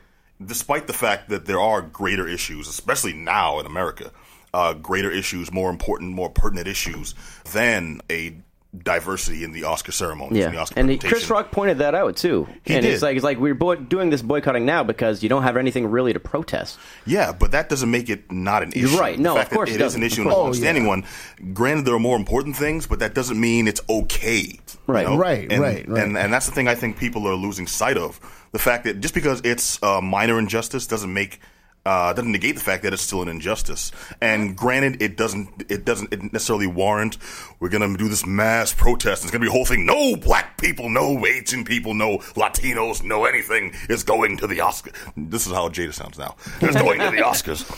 despite 0.47 0.87
the 0.87 0.93
fact 0.93 1.29
that 1.29 1.47
there 1.47 1.61
are 1.61 1.83
greater 1.83 2.27
issues, 2.27 2.69
especially 2.69 3.13
now 3.13 3.59
in 3.61 3.67
America, 3.67 4.11
uh, 4.55 4.75
greater 4.75 5.11
issues, 5.11 5.53
more 5.53 5.71
important, 5.71 6.13
more 6.13 6.31
pertinent 6.31 6.69
issues 6.69 7.15
than 7.53 8.01
a 8.11 8.37
diversity 8.77 9.45
in 9.45 9.53
the 9.53 9.65
Oscar 9.65 9.93
ceremonies, 9.93 10.45
in 10.45 10.51
the 10.51 10.57
Yeah, 10.57 10.63
Oscar 10.63 10.81
and 10.81 10.91
he, 10.91 10.97
Chris. 10.99 11.29
Rock 11.29 11.51
pointed 11.51 11.79
that 11.79 11.95
out 11.95 12.17
too. 12.17 12.49
He 12.65 12.75
and 12.75 12.83
did. 12.83 12.95
it's 12.95 13.03
like 13.03 13.17
it's 13.17 13.25
like 13.25 13.39
we're 13.39 13.55
boy- 13.55 13.77
doing 13.77 14.09
this 14.11 14.23
boycotting 14.23 14.65
now 14.65 14.83
because 14.83 15.23
you 15.23 15.29
don't 15.29 15.43
have 15.43 15.57
anything 15.59 15.87
really 15.87 16.13
to 16.15 16.21
protest. 16.21 16.79
Yeah, 17.05 17.33
but 17.33 17.51
that 17.51 17.69
doesn't 17.69 17.91
make 17.91 18.09
it 18.09 18.33
not 18.33 18.63
an 18.63 18.73
issue. 18.73 18.97
right. 18.99 19.19
No, 19.19 19.35
the 19.35 19.41
fact 19.41 19.53
of 19.53 19.57
course 19.57 19.69
that 19.71 19.75
it 19.77 19.81
it 19.83 19.87
is 19.87 19.95
an 19.95 20.03
issue 20.03 20.23
Oh, 20.27 20.41
an 20.41 20.47
understanding 20.47 20.87
one. 20.87 21.05
Granted, 21.53 21.85
there 21.85 21.95
are 21.95 21.99
more 21.99 22.17
important 22.17 22.57
things, 22.57 22.87
but 22.87 23.01
that 23.01 23.15
doesn't 23.15 23.39
mean 23.39 23.69
it's 23.69 23.83
okay. 23.91 24.41
you 24.41 24.59
Right. 24.87 25.07
know? 25.07 25.17
Right, 25.19 25.53
And- 25.53 25.61
right, 25.63 25.87
right. 25.89 26.03
And 26.05 26.17
and 26.17 26.33
that's 26.33 26.47
the 26.47 26.53
thing 26.53 26.67
I 26.67 26.75
think 26.75 26.97
people 26.97 27.29
are 27.29 27.35
losing 27.35 27.67
sight 27.67 27.97
of. 27.99 28.21
The 28.53 28.59
fact 28.59 28.85
that 28.85 29.01
just 29.01 29.13
because 29.15 29.41
it's 29.45 29.79
a 29.83 30.01
minor 30.01 30.39
injustice 30.39 30.87
doesn't 30.87 31.13
make 31.13 31.41
uh, 31.85 32.13
doesn't 32.13 32.31
negate 32.31 32.55
the 32.55 32.61
fact 32.61 32.85
that 32.85 32.93
it's 32.93 33.03
still 33.03 33.23
an 33.23 33.29
injustice. 33.29 33.91
And 34.21 34.57
granted, 34.57 35.03
it 35.03 35.17
doesn't 35.17 35.65
it 35.69 35.85
doesn't 35.85 36.13
it 36.13 36.33
necessarily 36.33 36.67
warrant 36.69 37.19
we're 37.59 37.71
gonna 37.71 37.97
do 37.97 38.09
this 38.09 38.25
mass 38.25 38.73
protest. 38.73 39.23
It's 39.25 39.33
gonna 39.33 39.43
be 39.43 39.49
a 39.49 39.53
whole 39.53 39.65
thing. 39.65 39.85
No 39.85 40.15
black 40.17 40.59
people, 40.59 40.89
no 40.89 41.27
Asian 41.27 41.65
people, 41.65 41.95
no 41.95 42.19
Latinos, 42.37 43.03
no 43.03 43.25
anything 43.25 43.73
is 43.89 44.05
going 44.05 44.37
to 44.37 44.47
the 44.47 44.59
Oscars. 44.59 44.95
This 45.17 45.47
is 45.47 45.53
how 45.53 45.69
Jada 45.71 45.93
sounds 45.93 46.19
now. 46.19 46.37
It's 46.61 46.77
going 46.77 47.01
to 47.01 47.11
the 47.11 47.23
Oscars. 47.23 47.69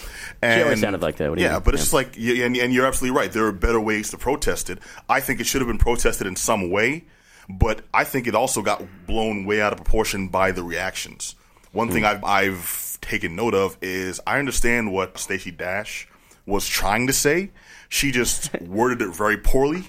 And, 0.43 0.63
always 0.65 0.81
sounded 0.81 1.01
like 1.01 1.17
that. 1.17 1.39
Yeah, 1.39 1.53
mean? 1.55 1.63
but 1.65 1.73
it's 1.75 1.81
Yeah. 1.81 1.85
just 1.85 1.95
like, 1.95 2.17
and, 2.19 2.57
and 2.59 2.75
you're 2.75 2.85
absolutely 2.87 3.17
right. 3.19 3.33
There 3.33 3.47
are 3.47 3.53
better 3.53 3.81
ways 3.81 4.11
to 4.11 4.19
protest 4.19 4.69
it. 4.69 4.81
I 5.09 5.21
think 5.21 5.41
it 5.41 5.47
should 5.47 5.63
have 5.63 5.69
been 5.69 5.79
protested 5.79 6.27
in 6.27 6.37
some 6.37 6.71
way, 6.71 7.05
but 7.49 7.81
I 7.95 8.05
think 8.05 8.27
it 8.27 8.35
also 8.35 8.61
got 8.61 8.83
blown 9.07 9.47
way 9.47 9.63
out 9.63 9.73
of 9.73 9.79
proportion 9.79 10.29
by 10.29 10.51
the 10.51 10.63
reactions. 10.63 11.35
One 11.75 11.91
thing 11.91 12.01
Hmm. 12.05 12.07
I've, 12.07 12.25
I've 12.25 12.99
taken 13.03 13.37
note 13.37 13.55
of 13.55 13.77
is 13.83 14.21
I 14.27 14.39
understand 14.39 14.93
what 14.93 15.19
Stacey 15.19 15.51
Dash 15.51 16.09
was 16.47 16.67
trying 16.67 17.07
to 17.09 17.13
say. 17.13 17.51
She 17.91 18.11
just 18.13 18.51
worded 18.63 19.03
it 19.03 19.15
very 19.15 19.37
poorly, 19.37 19.85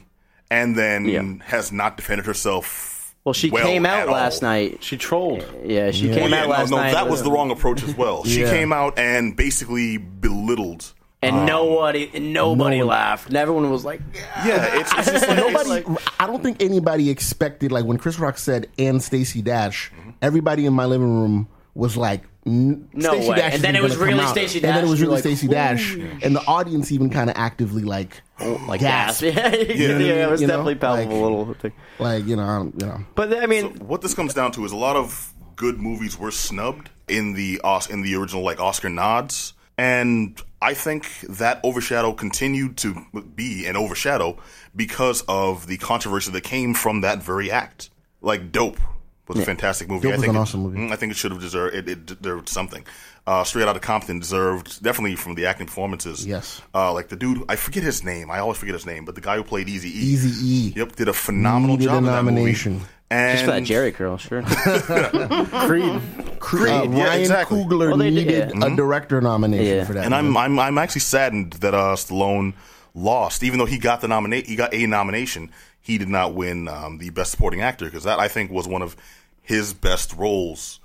and 0.52 0.76
then 0.76 1.06
Yeah. 1.06 1.24
has 1.46 1.72
not 1.72 1.96
defended 1.96 2.26
herself. 2.26 3.16
Well, 3.24 3.34
she 3.34 3.50
came 3.50 3.86
out 3.88 4.08
last 4.10 4.44
all. 4.44 4.50
night. 4.50 4.84
She 4.84 4.98
trolled. 4.98 5.44
Yeah, 5.64 5.90
she 5.92 6.10
Well, 6.10 6.18
came 6.20 6.30
yeah, 6.32 6.42
out 6.42 6.46
no, 6.46 6.50
last 6.52 6.70
no, 6.72 6.78
night. 6.78 6.92
that 6.92 7.10
was 7.10 7.24
the 7.24 7.32
wrong 7.32 7.50
approach 7.50 7.82
as 7.84 7.96
well. 7.96 8.24
She 8.24 8.42
Yeah. 8.42 8.52
came 8.52 8.72
out 8.72 9.00
and 9.00 9.36
basically 9.36 9.98
belittled 9.98 10.94
and 11.24 11.48
nobody, 11.48 12.06
nobody 12.20 12.78
no 12.78 12.86
one- 12.86 12.88
laughed. 12.88 13.30
And 13.30 13.38
everyone 13.38 13.68
was 13.72 13.84
like, 13.84 14.00
Yeah, 14.46 14.80
it's, 14.80 14.94
it's 14.94 15.12
just 15.12 15.28
like, 15.68 15.88
Nobody, 15.88 16.00
I 16.20 16.28
don't 16.28 16.44
think 16.44 16.62
anybody 16.62 17.10
expected 17.10 17.72
like 17.72 17.86
when 17.86 17.98
Chris 17.98 18.20
Rock 18.20 18.38
said 18.38 18.68
and 18.78 19.02
Stacey 19.02 19.42
Dash. 19.42 19.92
Everybody 20.22 20.68
in 20.68 20.74
my 20.74 20.86
living 20.86 21.10
room 21.20 21.48
was 21.76 21.96
like, 21.98 22.24
n- 22.48 22.90
No 22.94 23.12
Stacey 23.12 23.30
way. 23.30 23.36
Dash 23.36 23.54
And 23.56 23.62
then 23.64 23.76
isn't 23.76 23.76
it 23.76 23.84
was 23.84 23.92
gonna 23.98 24.00
come 24.06 24.14
really 24.18 24.26
out. 24.26 24.32
Stacey 24.32 24.58
And 24.60 24.64
then 24.66 24.78
it 24.78 24.82
Dash. 24.82 24.90
was 24.90 25.02
really 25.02 25.14
like, 25.14 25.20
Stacey 25.22 25.48
Dash, 25.48 25.94
and 25.96 26.36
the 26.36 26.42
audience 26.48 26.92
even 26.92 27.10
kind 27.12 27.30
of 27.30 27.36
actively 27.38 27.84
like, 27.84 28.22
like 28.68 28.80
gasp. 28.80 29.22
gasp. 29.24 29.36
Yeah, 29.76 29.98
yeah, 30.00 30.26
it 30.28 30.32
was 30.32 30.42
You 30.42 30.48
know, 30.48 30.54
definitely 30.54 30.76
palpable. 30.76 31.12
like- 31.22 31.38
little 31.38 31.54
thing. 31.56 31.74
like 32.00 32.26
you 32.26 32.36
know, 32.36 32.44
I 32.44 32.58
don't- 32.58 32.82
you 32.82 32.88
know. 32.88 33.06
But 33.14 33.38
I 33.44 33.46
mean, 33.46 33.76
what 33.80 34.02
this 34.02 34.14
comes 34.14 34.34
down 34.34 34.52
to 34.54 34.66
is 34.66 34.72
a 34.72 34.78
lot 34.78 34.96
of 34.96 35.34
good 35.56 35.80
movies 35.80 36.18
were 36.18 36.32
snubbed 36.32 36.90
in 37.08 37.34
the 37.34 37.62
Os- 37.64 37.90
in 37.90 38.02
the 38.02 38.16
original 38.16 38.42
like 38.44 38.60
Oscar 38.60 38.90
nods, 38.90 39.54
and 39.78 40.42
I 40.62 40.74
think 40.74 41.06
that 41.30 41.60
overshadow 41.64 42.14
continued 42.14 42.78
to 42.78 43.06
be 43.36 43.66
an 43.68 43.76
overshadow 43.76 44.38
because 44.76 45.24
of 45.28 45.68
the 45.68 45.78
controversy 45.78 46.32
that 46.32 46.42
came 46.42 46.74
from 46.74 47.02
that 47.02 47.22
very 47.22 47.52
act. 47.52 47.90
Like 48.22 48.52
Dope 48.52 48.80
was 49.28 49.40
a 49.40 49.46
fantastic 49.46 49.90
movie. 49.90 50.04
Dope 50.04 50.14
I 50.14 50.16
was 50.18 50.22
think 50.22 50.30
an 50.32 50.36
it- 50.36 50.40
awesome 50.40 50.62
movie. 50.64 50.78
mm, 50.80 50.92
I 50.92 50.96
think 50.96 51.12
it 51.12 51.18
should 51.18 51.32
have 51.32 51.42
deserved 51.42 51.76
it, 51.76 51.90
it 51.90 52.06
deserved 52.06 52.50
something. 52.50 52.86
Uh, 53.28 53.44
Straight 53.44 53.68
Outta 53.68 53.80
Compton 53.80 54.20
deserved 54.20 54.84
definitely 54.84 55.16
from 55.16 55.34
the 55.34 55.48
acting 55.48 55.66
performances. 55.66 56.26
Yes. 56.28 56.62
uh, 56.76 56.94
like 56.94 57.08
the 57.08 57.16
dude, 57.16 57.44
I 57.50 57.56
forget 57.56 57.82
his 57.82 58.04
name. 58.04 58.30
I 58.30 58.38
always 58.40 58.58
forget 58.60 58.74
his 58.76 58.86
name, 58.86 59.04
but 59.04 59.16
the 59.16 59.22
guy 59.22 59.36
who 59.38 59.44
played 59.44 59.68
Easy 59.68 59.90
E, 59.90 59.92
Easy 59.94 60.48
E. 60.48 60.74
yep, 60.76 60.96
did 60.96 61.08
a 61.08 61.14
phenomenal 61.14 61.78
Needed 61.78 61.86
job 61.90 61.94
a 61.96 61.98
in 61.98 62.04
that 62.06 62.24
movie. 62.24 62.82
And 63.12 63.34
just 63.38 63.46
for 63.46 63.52
that 63.52 63.64
Jheri 63.64 63.94
curl, 63.94 64.18
sure. 64.18 64.42
Creed. 65.68 66.02
Creed, 66.40 66.72
Uh, 66.74 66.90
yeah, 66.92 67.04
Ryan 67.06 67.22
exactly. 67.22 67.60
Coogler 67.64 67.88
Well, 67.90 67.98
they 67.98 68.10
did, 68.10 68.26
needed 68.28 68.52
yeah. 68.60 68.66
a 68.68 68.76
director 68.76 69.22
nomination 69.22 69.78
Yeah. 69.78 69.86
for 69.86 69.94
that. 69.94 70.06
And 70.06 70.14
I'm 70.16 70.36
I'm 70.38 70.58
I'm 70.60 70.78
actually 70.78 71.02
saddened 71.02 71.54
that 71.54 71.74
uh, 71.74 71.96
Stallone 71.96 72.54
lost, 72.94 73.44
even 73.44 73.60
though 73.60 73.66
he 73.66 73.78
got 73.78 74.02
the 74.02 74.08
nominate 74.08 74.48
he 74.48 74.56
got 74.56 74.74
a 74.74 74.86
nomination. 74.88 75.52
He 75.86 75.98
did 76.00 76.10
not 76.10 76.34
win 76.34 76.68
um, 76.68 76.98
the 76.98 77.12
best 77.12 77.30
supporting 77.30 77.62
actor 77.62 77.86
because 77.86 78.06
that 78.06 78.20
I 78.20 78.28
think 78.28 78.50
was 78.50 78.68
one 78.68 78.82
of 78.82 78.96
his 79.42 79.72
best 79.72 80.14
roles, 80.16 80.80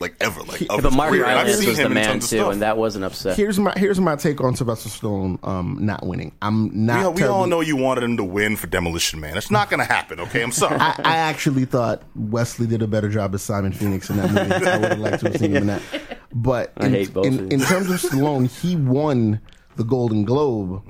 like 0.00 0.16
ever. 0.22 0.42
Like 0.42 0.62
of 0.70 0.82
but 0.82 0.90
Mark 0.94 1.10
career. 1.10 1.26
I've 1.26 1.36
Rylance 1.44 1.58
seen 1.58 1.68
was 1.68 1.76
the 1.76 1.82
him 1.82 1.92
in 1.92 1.94
man 1.96 2.06
tons 2.06 2.24
of 2.24 2.30
too, 2.30 2.36
stuff. 2.38 2.52
and 2.54 2.62
that 2.62 2.78
wasn't 2.78 3.04
upset. 3.04 3.36
here's 3.36 3.58
my 3.58 3.74
here's 3.76 4.00
my 4.00 4.16
take 4.16 4.40
on 4.40 4.56
Sylvester 4.56 4.88
Stallone 4.88 5.38
um, 5.46 5.76
not 5.82 6.06
winning. 6.06 6.32
I'm 6.40 6.86
not. 6.86 6.96
we, 6.96 7.04
all- 7.04 7.12
we 7.12 7.22
all 7.24 7.46
know 7.46 7.60
you 7.60 7.76
wanted 7.76 8.04
him 8.04 8.16
to 8.16 8.24
win 8.24 8.56
for 8.56 8.68
Demolition 8.68 9.20
Man. 9.20 9.36
It's 9.36 9.50
not 9.50 9.68
going 9.68 9.80
to 9.80 9.92
happen. 9.92 10.18
Okay, 10.20 10.42
I'm 10.42 10.50
sorry. 10.52 10.78
I, 10.80 10.94
I 11.04 11.16
actually 11.18 11.66
thought 11.66 12.02
Wesley 12.16 12.66
did 12.66 12.80
a 12.80 12.86
better 12.86 13.10
job 13.10 13.34
as 13.34 13.42
Simon 13.42 13.72
Phoenix 13.72 14.08
in 14.08 14.16
that 14.16 14.30
movie. 14.32 14.66
I 14.66 14.78
would 14.78 14.88
have 14.92 14.98
liked 14.98 15.20
to 15.20 15.26
have 15.30 15.36
seen 15.38 15.50
him 15.50 15.56
in 15.58 15.66
that. 15.66 15.82
But 16.34 16.72
I 16.78 16.86
in, 16.86 16.92
hate 16.92 17.12
both 17.12 17.26
in, 17.26 17.52
in 17.52 17.60
terms 17.60 17.90
of 17.90 18.00
Stallone, 18.00 18.48
he 18.48 18.76
won 18.76 19.42
the 19.76 19.84
Golden 19.84 20.24
Globe, 20.24 20.82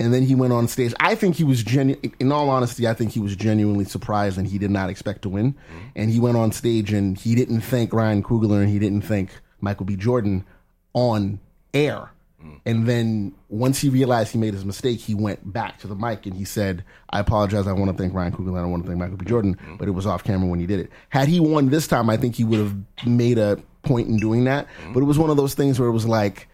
and 0.00 0.14
then 0.14 0.22
he 0.22 0.34
went 0.34 0.52
on 0.52 0.66
stage. 0.66 0.94
I 0.98 1.14
think 1.14 1.36
he 1.36 1.44
was 1.44 1.62
genuine. 1.62 2.12
In 2.18 2.32
all 2.32 2.48
honesty, 2.48 2.88
I 2.88 2.94
think 2.94 3.12
he 3.12 3.20
was 3.20 3.36
genuinely 3.36 3.84
surprised, 3.84 4.38
and 4.38 4.48
he 4.48 4.56
did 4.56 4.70
not 4.70 4.88
expect 4.88 5.22
to 5.22 5.28
win. 5.28 5.52
Mm-hmm. 5.52 5.78
And 5.94 6.10
he 6.10 6.18
went 6.18 6.38
on 6.38 6.52
stage, 6.52 6.92
and 6.92 7.18
he 7.18 7.34
didn't 7.34 7.60
thank 7.60 7.92
Ryan 7.92 8.22
Coogler, 8.22 8.60
and 8.62 8.70
he 8.70 8.78
didn't 8.78 9.02
thank 9.02 9.30
Michael 9.60 9.84
B. 9.84 9.96
Jordan 9.96 10.46
on 10.94 11.38
air. 11.74 12.10
Mm. 12.42 12.60
And 12.64 12.86
then 12.86 13.34
once 13.50 13.78
he 13.78 13.90
realized 13.90 14.32
he 14.32 14.38
made 14.38 14.54
his 14.54 14.64
mistake, 14.64 14.98
he 15.00 15.14
went 15.14 15.52
back 15.52 15.78
to 15.80 15.86
the 15.86 15.94
mic 15.94 16.24
and 16.24 16.34
he 16.34 16.44
said, 16.44 16.82
I 17.10 17.20
apologize. 17.20 17.66
I 17.66 17.72
want 17.72 17.90
to 17.90 17.96
thank 17.96 18.14
Ryan 18.14 18.32
Coogler. 18.32 18.56
And 18.56 18.60
I 18.60 18.64
want 18.64 18.84
to 18.84 18.88
thank 18.88 18.98
Michael 18.98 19.18
B. 19.18 19.26
Jordan, 19.26 19.56
mm-hmm. 19.56 19.76
but 19.76 19.88
it 19.88 19.90
was 19.90 20.06
off 20.06 20.24
camera 20.24 20.48
when 20.48 20.58
he 20.58 20.66
did 20.66 20.80
it. 20.80 20.90
Had 21.10 21.28
he 21.28 21.38
won 21.38 21.68
this 21.68 21.86
time, 21.86 22.08
I 22.08 22.16
think 22.16 22.36
he 22.36 22.44
would 22.44 22.58
have 22.58 22.74
made 23.06 23.36
a 23.36 23.62
point 23.82 24.08
in 24.08 24.16
doing 24.16 24.44
that. 24.44 24.66
Mm-hmm. 24.66 24.94
But 24.94 25.00
it 25.00 25.06
was 25.06 25.18
one 25.18 25.28
of 25.28 25.36
those 25.36 25.52
things 25.52 25.78
where 25.78 25.88
it 25.88 25.92
was 25.92 26.06
like, 26.06 26.48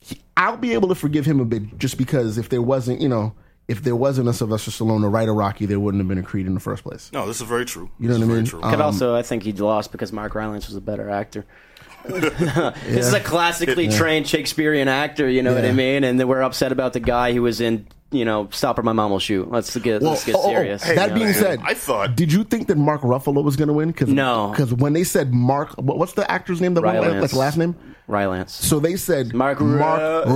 he- 0.00 0.20
I'll 0.36 0.56
be 0.56 0.72
able 0.74 0.88
to 0.88 0.94
forgive 0.94 1.26
him 1.26 1.40
a 1.40 1.44
bit 1.44 1.78
just 1.78 1.96
because 1.98 2.38
if 2.38 2.48
there 2.48 2.62
wasn't, 2.62 3.00
you 3.00 3.08
know, 3.08 3.34
if 3.68 3.82
there 3.84 3.94
wasn't 3.94 4.28
a 4.28 4.32
Sylvester 4.32 4.70
Stallone 4.72 5.02
to 5.02 5.08
write 5.08 5.28
a 5.28 5.32
Rocky, 5.32 5.64
there 5.66 5.78
wouldn't 5.78 6.00
have 6.00 6.08
been 6.08 6.18
a 6.18 6.22
Creed 6.22 6.46
in 6.46 6.54
the 6.54 6.60
first 6.60 6.82
place. 6.82 7.10
No, 7.12 7.26
this 7.26 7.40
is 7.40 7.46
very 7.46 7.64
true. 7.64 7.88
You 8.00 8.08
know 8.08 8.14
This 8.14 8.26
what 8.26 8.32
I 8.32 8.36
mean? 8.36 8.44
true. 8.44 8.62
Um, 8.62 8.70
Could 8.70 8.80
also, 8.80 9.14
I 9.14 9.22
think 9.22 9.42
he 9.44 9.52
lost 9.52 9.92
because 9.92 10.12
Mark 10.12 10.34
Rylance 10.34 10.66
was 10.66 10.74
a 10.76 10.80
better 10.80 11.08
actor. 11.08 11.44
this 12.04 13.06
is 13.06 13.12
a 13.12 13.20
classically 13.20 13.88
trained 13.88 14.26
Shakespearean 14.26 14.88
actor, 14.88 15.28
you 15.28 15.42
know 15.42 15.54
what 15.54 15.64
I 15.64 15.72
mean? 15.72 16.02
And 16.04 16.18
then 16.18 16.28
we're 16.28 16.42
upset 16.42 16.72
about 16.72 16.94
the 16.94 17.00
guy 17.00 17.32
who 17.32 17.42
was 17.42 17.60
in, 17.60 17.86
you 18.10 18.24
know, 18.24 18.48
Stop 18.50 18.78
or 18.78 18.82
My 18.82 18.92
Mom 18.92 19.10
Will 19.10 19.18
Shoot. 19.18 19.50
Let's 19.50 19.76
get 19.76 20.02
let's 20.02 20.24
get 20.24 20.34
oh, 20.34 20.40
oh, 20.42 20.46
oh, 20.46 20.54
serious. 20.54 20.82
that 20.82 20.94
you 20.94 21.06
know? 21.08 21.14
being 21.14 21.32
said, 21.34 21.60
I 21.62 21.74
thought- 21.74 22.16
Did 22.16 22.32
you 22.32 22.42
think 22.42 22.68
that 22.68 22.78
Mark 22.78 23.02
Ruffalo 23.02 23.44
was 23.44 23.56
going 23.56 23.68
to 23.68 23.74
win? 23.74 23.92
Cause, 23.92 24.08
No. 24.08 24.48
because 24.50 24.72
when 24.72 24.94
they 24.94 25.04
said 25.04 25.32
Mark, 25.34 25.74
what's 25.76 26.14
the 26.14 26.28
actor's 26.30 26.60
name? 26.60 26.74
The 26.74 26.80
one, 26.82 26.94
Rylance. 26.96 27.20
like 27.20 27.34
last 27.34 27.56
name. 27.58 27.76
Rylance. 28.10 28.52
So 28.52 28.80
they 28.80 28.96
said 28.96 29.34
Mark 29.34 29.60
Mark, 29.60 30.26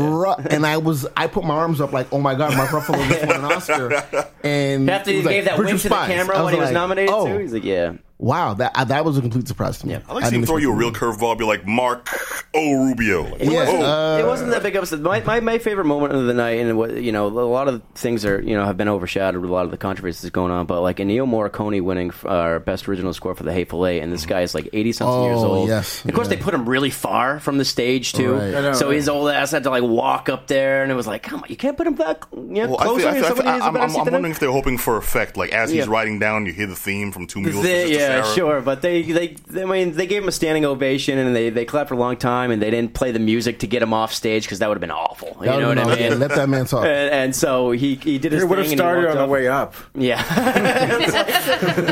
and 0.51 0.67
I 0.67 0.79
was 0.79 1.07
I 1.17 1.27
put 1.27 1.45
my 1.45 1.55
arms 1.55 1.81
up 1.81 1.93
like, 1.93 2.13
oh 2.13 2.21
my 2.21 2.35
god, 2.35 2.57
Mark 2.57 2.71
Ruffalo 2.71 3.07
just 3.09 3.27
won 3.27 3.37
an 3.37 3.45
Oscar, 3.45 4.29
and 4.45 4.89
After 4.89 5.11
he 5.11 5.23
like, 5.23 5.35
gave 5.35 5.45
that 5.47 5.59
wink 5.59 5.81
to 5.81 5.89
the 5.89 5.95
camera 5.95 6.45
when 6.45 6.55
he 6.55 6.61
was 6.61 6.71
nominated 6.71 7.11
oh, 7.13 7.27
too, 7.27 7.39
he's 7.39 7.53
like, 7.53 7.65
yeah. 7.65 7.95
Wow, 8.19 8.55
that 8.55 8.73
uh, 8.75 8.85
that 8.85 9.05
was 9.05 9.19
a 9.19 9.21
complete 9.21 9.49
surprise 9.49 9.79
to 9.79 9.87
me. 9.87 9.95
Yeah. 9.95 10.01
I 10.09 10.15
like 10.15 10.25
to 10.25 10.31
see 10.31 10.43
throw 10.45 10.57
you 10.57 10.73
a 10.73 10.75
real 10.75 10.93
curveball, 10.93 11.39
be 11.39 11.45
like 11.45 11.67
Mark 11.67 12.09
O. 12.55 12.85
Rubio. 12.87 13.23
Like, 13.25 13.43
Yeah, 13.43 13.65
oh. 13.69 13.83
uh, 13.83 14.19
it 14.19 14.27
wasn't 14.27 14.51
that 14.51 14.63
big 14.63 14.77
of 14.77 14.91
a 14.93 14.97
my, 14.99 15.21
my 15.23 15.41
my 15.41 15.59
favorite 15.59 15.85
moment 15.87 16.13
of 16.15 16.27
the 16.27 16.35
night, 16.35 16.61
and 16.61 16.77
what 16.79 16.97
you 17.03 17.13
know, 17.13 17.27
a 17.27 17.29
lot 17.29 17.69
of 17.69 17.83
things 17.95 18.25
are 18.25 18.41
you 18.41 18.55
know 18.57 18.65
have 18.65 18.77
been 18.77 18.89
overshadowed 18.89 19.41
with 19.41 19.51
a 19.51 19.53
lot 19.53 19.65
of 19.65 19.71
the 19.71 19.77
controversies 19.77 20.31
going 20.31 20.53
on. 20.53 20.67
But 20.67 20.81
like 20.83 20.99
Ennio 20.99 21.27
Morricone 21.29 21.83
winning 21.83 22.13
uh, 22.25 22.59
best 22.61 22.89
original 22.89 23.13
score 23.13 23.35
for 23.35 23.43
The 23.43 23.53
Hateful 23.53 23.87
Eight, 23.87 24.01
and 24.01 24.13
this 24.13 24.27
guy 24.27 24.43
is 24.43 24.55
like 24.55 24.69
eighty 24.73 24.93
something 24.93 25.15
Oh, 25.15 25.27
years 25.27 25.39
old. 25.43 25.69
yes. 25.69 26.03
And 26.03 26.11
of 26.11 26.15
course, 26.15 26.29
Yeah. 26.31 26.37
they 26.37 26.43
put 26.43 26.55
him 26.55 26.69
really 26.69 26.91
far 26.91 27.41
from 27.41 27.59
the 27.59 27.65
stage 27.65 28.13
too, 28.13 28.35
Right. 28.35 28.51
Know, 28.53 28.73
so 28.75 28.87
right. 28.89 28.95
his 28.97 29.09
old 29.09 29.29
ass 29.31 29.51
had 29.51 29.65
to 29.65 29.71
like 29.71 29.83
walk 29.83 30.29
up 30.29 30.47
there, 30.47 30.83
and 30.83 30.91
it 30.93 30.95
was 30.95 31.07
like, 31.07 31.23
come 31.23 31.41
on, 31.43 31.47
you 31.49 31.57
can't 31.57 31.77
put 31.77 31.87
him 31.87 31.97
that 31.97 32.25
you 32.33 32.41
know, 32.41 32.69
Well, 32.69 32.81
I 32.81 32.85
closer. 32.85 33.01
think, 33.01 33.07
I 33.07 33.17
and 33.17 33.25
think, 33.27 33.27
I 33.27 33.29
somebody 33.29 33.45
think, 33.45 33.55
who's 33.55 33.63
a 33.63 33.65
I'm, 33.67 33.75
better 33.75 33.85
I'm, 33.85 33.91
I'm 33.91 34.07
him. 34.07 34.13
wondering 34.13 34.31
if 34.33 34.39
they're 34.39 34.51
hoping 34.53 34.79
for 34.79 34.97
effect. 34.97 35.37
Like 35.37 35.51
as 35.53 35.71
he's 35.71 35.87
Yeah. 35.87 35.93
riding 35.93 36.19
down, 36.19 36.47
you 36.47 36.53
hear 36.53 36.67
the 36.67 36.77
theme 36.77 37.11
from 37.13 37.27
Two 37.27 37.41
Mules. 37.41 37.63
They- 37.63 37.85
to 37.85 37.89
Sister 37.89 38.04
yeah, 38.09 38.23
Sara. 38.23 38.35
sure, 38.35 38.61
but 38.61 38.83
they, 38.83 39.03
they, 39.03 39.29
they, 39.49 39.63
I 39.63 39.67
mean, 39.67 39.93
they 39.93 40.07
gave 40.07 40.23
him 40.23 40.29
a 40.29 40.33
standing 40.33 40.65
ovation 40.65 41.19
and 41.19 41.35
they, 41.35 41.51
they 41.51 41.65
clapped 41.65 41.89
for 41.89 41.95
a 41.95 41.99
long 41.99 42.17
time, 42.17 42.51
and 42.51 42.61
they 42.63 42.71
didn't 42.71 42.95
play 42.95 43.13
the 43.13 43.19
music 43.19 43.61
to 43.61 43.67
get 43.67 43.83
him 43.83 43.93
off 43.93 44.13
stage 44.13 44.45
because 44.45 44.59
that 44.61 44.69
would 44.69 44.77
have 44.77 44.81
been 44.81 44.91
awful. 44.91 45.37
You 45.41 45.47
know 45.47 45.69
what 45.69 45.79
I 45.79 45.97
mean? 45.97 46.19
Let 46.19 46.31
that 46.31 46.49
man 46.49 46.67
talk. 46.67 46.85
And, 46.95 47.11
and 47.11 47.37
so 47.37 47.71
he 47.71 47.95
he 47.97 48.19
did 48.19 48.33
his 48.33 48.43
It 48.43 48.47
would 48.47 48.59
have 48.59 48.67
he 48.67 48.77
started 48.77 49.11
on 49.11 49.17
the 49.17 49.27
way 49.27 49.49
up. 49.49 49.75
Yeah. 49.95 50.23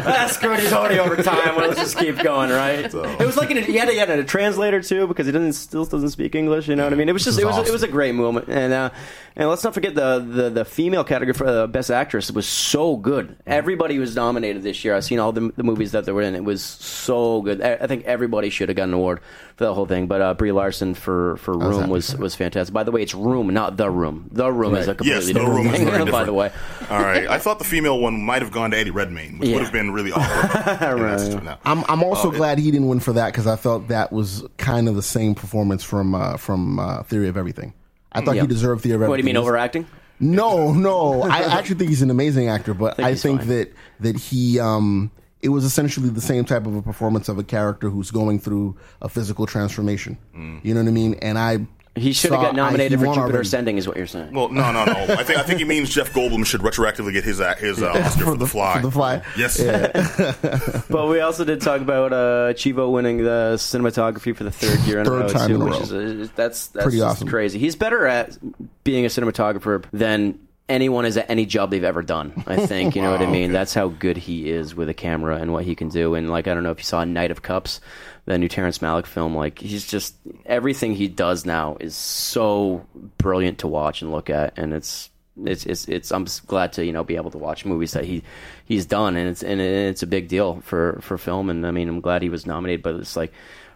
ah, 0.06 0.28
screw 0.30 0.52
it. 0.52 0.60
He's 0.60 0.72
already 0.72 0.98
over 0.98 1.16
time. 1.16 1.56
Well, 1.56 1.68
let's 1.68 1.80
just 1.80 1.98
keep 1.98 2.18
going, 2.18 2.50
right? 2.50 2.80
It 2.84 2.94
was 3.26 3.36
like 3.36 3.50
an, 3.50 3.62
he 3.62 3.76
had, 3.76 3.88
he 3.88 3.96
had 3.96 4.10
a 4.10 4.24
translator 4.24 4.82
too 4.82 5.06
because 5.06 5.26
he 5.26 5.32
doesn't 5.32 5.54
still 5.54 5.84
doesn't 5.84 6.10
speak 6.10 6.34
English. 6.34 6.68
You 6.68 6.76
know 6.76 6.84
what 6.84 6.92
I 6.92 6.96
mean? 6.96 7.08
It 7.08 7.12
was 7.12 7.24
just 7.24 7.36
This 7.36 7.44
it 7.44 7.48
is 7.48 7.56
was 7.56 7.68
it 7.68 7.72
was 7.72 7.82
a 7.82 7.88
great 7.88 8.14
moment. 8.14 8.48
And 8.48 8.72
uh, 8.72 8.90
and 9.36 9.48
let's 9.48 9.64
not 9.64 9.74
forget 9.74 9.94
the 9.94 10.18
the, 10.18 10.50
the 10.50 10.64
female 10.64 11.04
category 11.04 11.34
for 11.34 11.46
uh, 11.46 11.66
best 11.66 11.90
actress 11.90 12.30
was 12.30 12.46
so 12.46 12.96
good. 12.96 13.36
Everybody 13.46 13.98
was 13.98 14.14
nominated 14.14 14.62
this 14.62 14.84
year. 14.84 14.94
I've 14.94 15.04
seen 15.04 15.18
all 15.18 15.32
the, 15.32 15.52
the 15.56 15.62
movies 15.62 15.92
that 15.92 16.01
they 16.04 16.12
were 16.12 16.22
in. 16.22 16.34
It 16.34 16.44
was 16.44 16.62
so 16.62 17.42
good. 17.42 17.60
I, 17.62 17.74
I 17.74 17.86
think 17.86 18.04
everybody 18.04 18.50
should 18.50 18.68
have 18.68 18.76
gotten 18.76 18.90
an 18.90 18.94
award 18.94 19.20
for 19.56 19.64
the 19.64 19.74
whole 19.74 19.86
thing. 19.86 20.06
But 20.06 20.20
uh, 20.20 20.34
Brie 20.34 20.52
Larson 20.52 20.94
for 20.94 21.36
for 21.38 21.56
Room 21.56 21.88
was 21.88 22.16
was 22.16 22.34
fantastic. 22.34 22.72
By 22.72 22.82
the 22.84 22.90
way, 22.90 23.02
it's 23.02 23.14
Room, 23.14 23.52
not 23.52 23.76
The 23.76 23.90
Room. 23.90 24.28
The 24.32 24.50
Room 24.52 24.74
is 24.74 24.88
a 24.88 24.94
completely 24.94 25.16
Yes, 25.18 25.26
the 25.26 25.34
different 25.34 25.54
room 25.54 25.66
is 25.66 25.72
very 25.80 25.90
different. 25.90 26.10
By 26.10 26.24
the 26.24 26.32
way. 26.32 26.50
All 26.90 27.00
right, 27.00 27.26
I 27.28 27.38
thought 27.38 27.58
the 27.58 27.64
female 27.64 27.98
one 28.00 28.20
might 28.22 28.42
have 28.42 28.50
gone 28.52 28.70
to 28.72 28.76
Eddie 28.76 28.90
Redmayne, 28.90 29.38
which 29.38 29.48
Yeah. 29.48 29.56
would 29.56 29.64
have 29.64 29.72
been 29.72 29.92
really 29.92 30.12
awkward. 30.12 30.98
Right. 31.02 31.42
No. 31.42 31.56
I'm 31.64 31.84
I'm 31.88 32.02
also 32.02 32.30
it- 32.30 32.36
glad 32.36 32.58
he 32.58 32.70
didn't 32.70 32.88
win 32.88 33.00
for 33.00 33.12
that 33.14 33.26
because 33.32 33.46
I 33.46 33.56
felt 33.56 33.88
that 33.88 34.12
was 34.12 34.44
kind 34.58 34.88
of 34.88 34.94
the 34.96 35.02
same 35.02 35.34
performance 35.34 35.82
from 35.82 36.14
uh, 36.14 36.36
from 36.36 36.78
uh, 36.78 37.02
Theory 37.04 37.28
of 37.28 37.36
Everything. 37.36 37.72
I 38.12 38.20
thought 38.22 38.36
Yeah. 38.36 38.42
he 38.42 38.46
deserved 38.48 38.82
Theory 38.82 38.96
of 38.96 39.02
Everything. 39.02 39.10
What 39.10 39.16
do 39.16 39.22
you 39.22 39.26
mean 39.26 39.36
overacting? 39.36 39.86
No, 40.20 40.72
no. 40.72 41.22
I 41.22 41.38
actually 41.58 41.76
think 41.76 41.88
he's 41.88 42.02
an 42.02 42.10
amazing 42.10 42.46
actor, 42.48 42.74
but 42.74 42.96
think 42.96 43.08
I 43.08 43.14
think 43.16 43.42
that 43.44 43.72
that 44.00 44.16
he 44.16 44.60
um 44.60 45.10
it 45.42 45.48
was 45.50 45.64
essentially 45.64 46.08
the 46.08 46.20
same 46.20 46.44
type 46.44 46.66
of 46.66 46.74
a 46.76 46.82
performance 46.82 47.28
of 47.28 47.36
a 47.38 47.44
character 47.44 47.90
who's 47.90 48.10
going 48.10 48.38
through 48.38 48.76
a 49.02 49.08
physical 49.08 49.44
transformation. 49.46 50.16
You 50.62 50.72
know 50.74 50.80
what 50.80 50.88
I 50.88 50.92
mean? 50.92 51.14
And 51.20 51.36
I 51.38 51.66
He 51.96 52.12
should 52.12 52.30
have 52.30 52.38
saw- 52.40 52.46
got 52.46 52.54
nominated 52.54 52.92
he 52.98 53.02
for 53.02 53.06
won 53.08 53.14
Jupiter 53.16 53.32
already. 53.34 53.46
Ascending, 53.48 53.76
is 53.76 53.86
what 53.88 53.96
you're 53.98 54.06
saying. 54.06 54.32
Well, 54.32 54.48
no, 54.50 54.70
no, 54.72 54.84
no. 54.84 54.92
I 54.92 55.24
think 55.24 55.38
I 55.38 55.42
think 55.42 55.58
he 55.58 55.64
means 55.66 55.90
Jeff 55.90 56.12
Goldblum 56.12 56.46
should 56.46 56.60
retroactively 56.62 57.12
get 57.12 57.24
his 57.24 57.40
uh, 57.40 57.54
his 57.56 57.82
uh, 57.82 57.90
Oscar 58.04 58.24
for, 58.24 58.36
the 58.36 58.46
Fly. 58.46 58.76
For 58.80 58.86
the 58.86 58.90
fly. 58.92 59.22
Yes. 59.36 59.58
But 60.88 61.06
we 61.08 61.20
also 61.20 61.44
did 61.44 61.60
talk 61.60 61.80
about 61.80 62.12
uh, 62.12 62.52
Chivo 62.54 62.90
winning 62.92 63.18
the 63.18 63.54
cinematography 63.56 64.34
for 64.36 64.44
the 64.44 64.50
third 64.50 64.78
year 64.86 65.00
in 65.00 65.06
a 65.06 65.10
row 65.10 65.28
time 65.28 65.48
too, 65.48 65.54
in 65.56 65.62
a 65.62 65.64
which 65.64 65.74
row. 65.74 65.80
is 65.98 66.28
uh, 66.28 66.32
that's 66.36 66.68
that's 66.68 66.84
Pretty 66.84 67.00
awesome. 67.00 67.28
crazy. 67.28 67.58
He's 67.58 67.76
better 67.76 68.06
at 68.06 68.36
being 68.84 69.04
a 69.04 69.08
cinematographer 69.08 69.84
than 69.92 70.38
anyone 70.68 71.04
is 71.04 71.16
at 71.16 71.28
any 71.30 71.46
job 71.46 71.70
they've 71.70 71.84
ever 71.84 72.02
done. 72.02 72.44
I 72.46 72.56
think 72.66 72.96
you 72.96 73.02
know 73.02 73.10
what 73.10 73.22
I 73.22 73.26
mean. 73.26 73.44
okay. 73.44 73.52
That's 73.52 73.74
how 73.74 73.88
good 73.88 74.16
he 74.16 74.50
is 74.50 74.74
with 74.74 74.88
a 74.88 74.94
camera 74.94 75.36
and 75.36 75.52
what 75.52 75.64
he 75.64 75.74
can 75.74 75.88
do. 75.88 76.14
And 76.14 76.30
like 76.30 76.48
I 76.48 76.54
don't 76.54 76.62
know 76.62 76.70
if 76.70 76.78
you 76.78 76.84
saw 76.84 77.04
Knight 77.04 77.30
of 77.30 77.42
Cups, 77.42 77.80
the 78.24 78.38
new 78.38 78.48
Terrence 78.48 78.78
Malick 78.78 79.06
film. 79.06 79.34
Like 79.34 79.58
he's 79.58 79.86
just 79.86 80.16
everything 80.46 80.94
he 80.94 81.08
does 81.08 81.44
now 81.44 81.76
is 81.80 81.94
so 81.94 82.86
brilliant 83.18 83.58
to 83.58 83.68
watch 83.68 84.02
and 84.02 84.12
look 84.12 84.30
at, 84.30 84.58
and 84.58 84.72
it's 84.72 85.10
it's 85.44 85.64
it's, 85.66 85.88
it's 85.88 86.12
I'm 86.12 86.26
glad 86.46 86.72
to 86.74 86.84
you 86.84 86.92
know 86.92 87.04
be 87.04 87.16
able 87.16 87.30
to 87.30 87.38
watch 87.38 87.64
movies 87.64 87.92
that 87.92 88.04
he 88.04 88.22
he's 88.64 88.86
done, 88.86 89.16
and 89.16 89.28
it's 89.28 89.42
and 89.42 89.60
it's 89.60 90.02
a 90.02 90.06
big 90.06 90.28
deal 90.28 90.60
for 90.60 90.98
for 91.02 91.18
film. 91.18 91.50
And 91.50 91.66
I 91.66 91.70
mean, 91.70 91.88
I'm 91.88 92.00
glad 92.00 92.22
he 92.22 92.28
was 92.28 92.46
nominated, 92.46 92.82
but 92.82 92.96
it's 92.96 93.16
like 93.16 93.32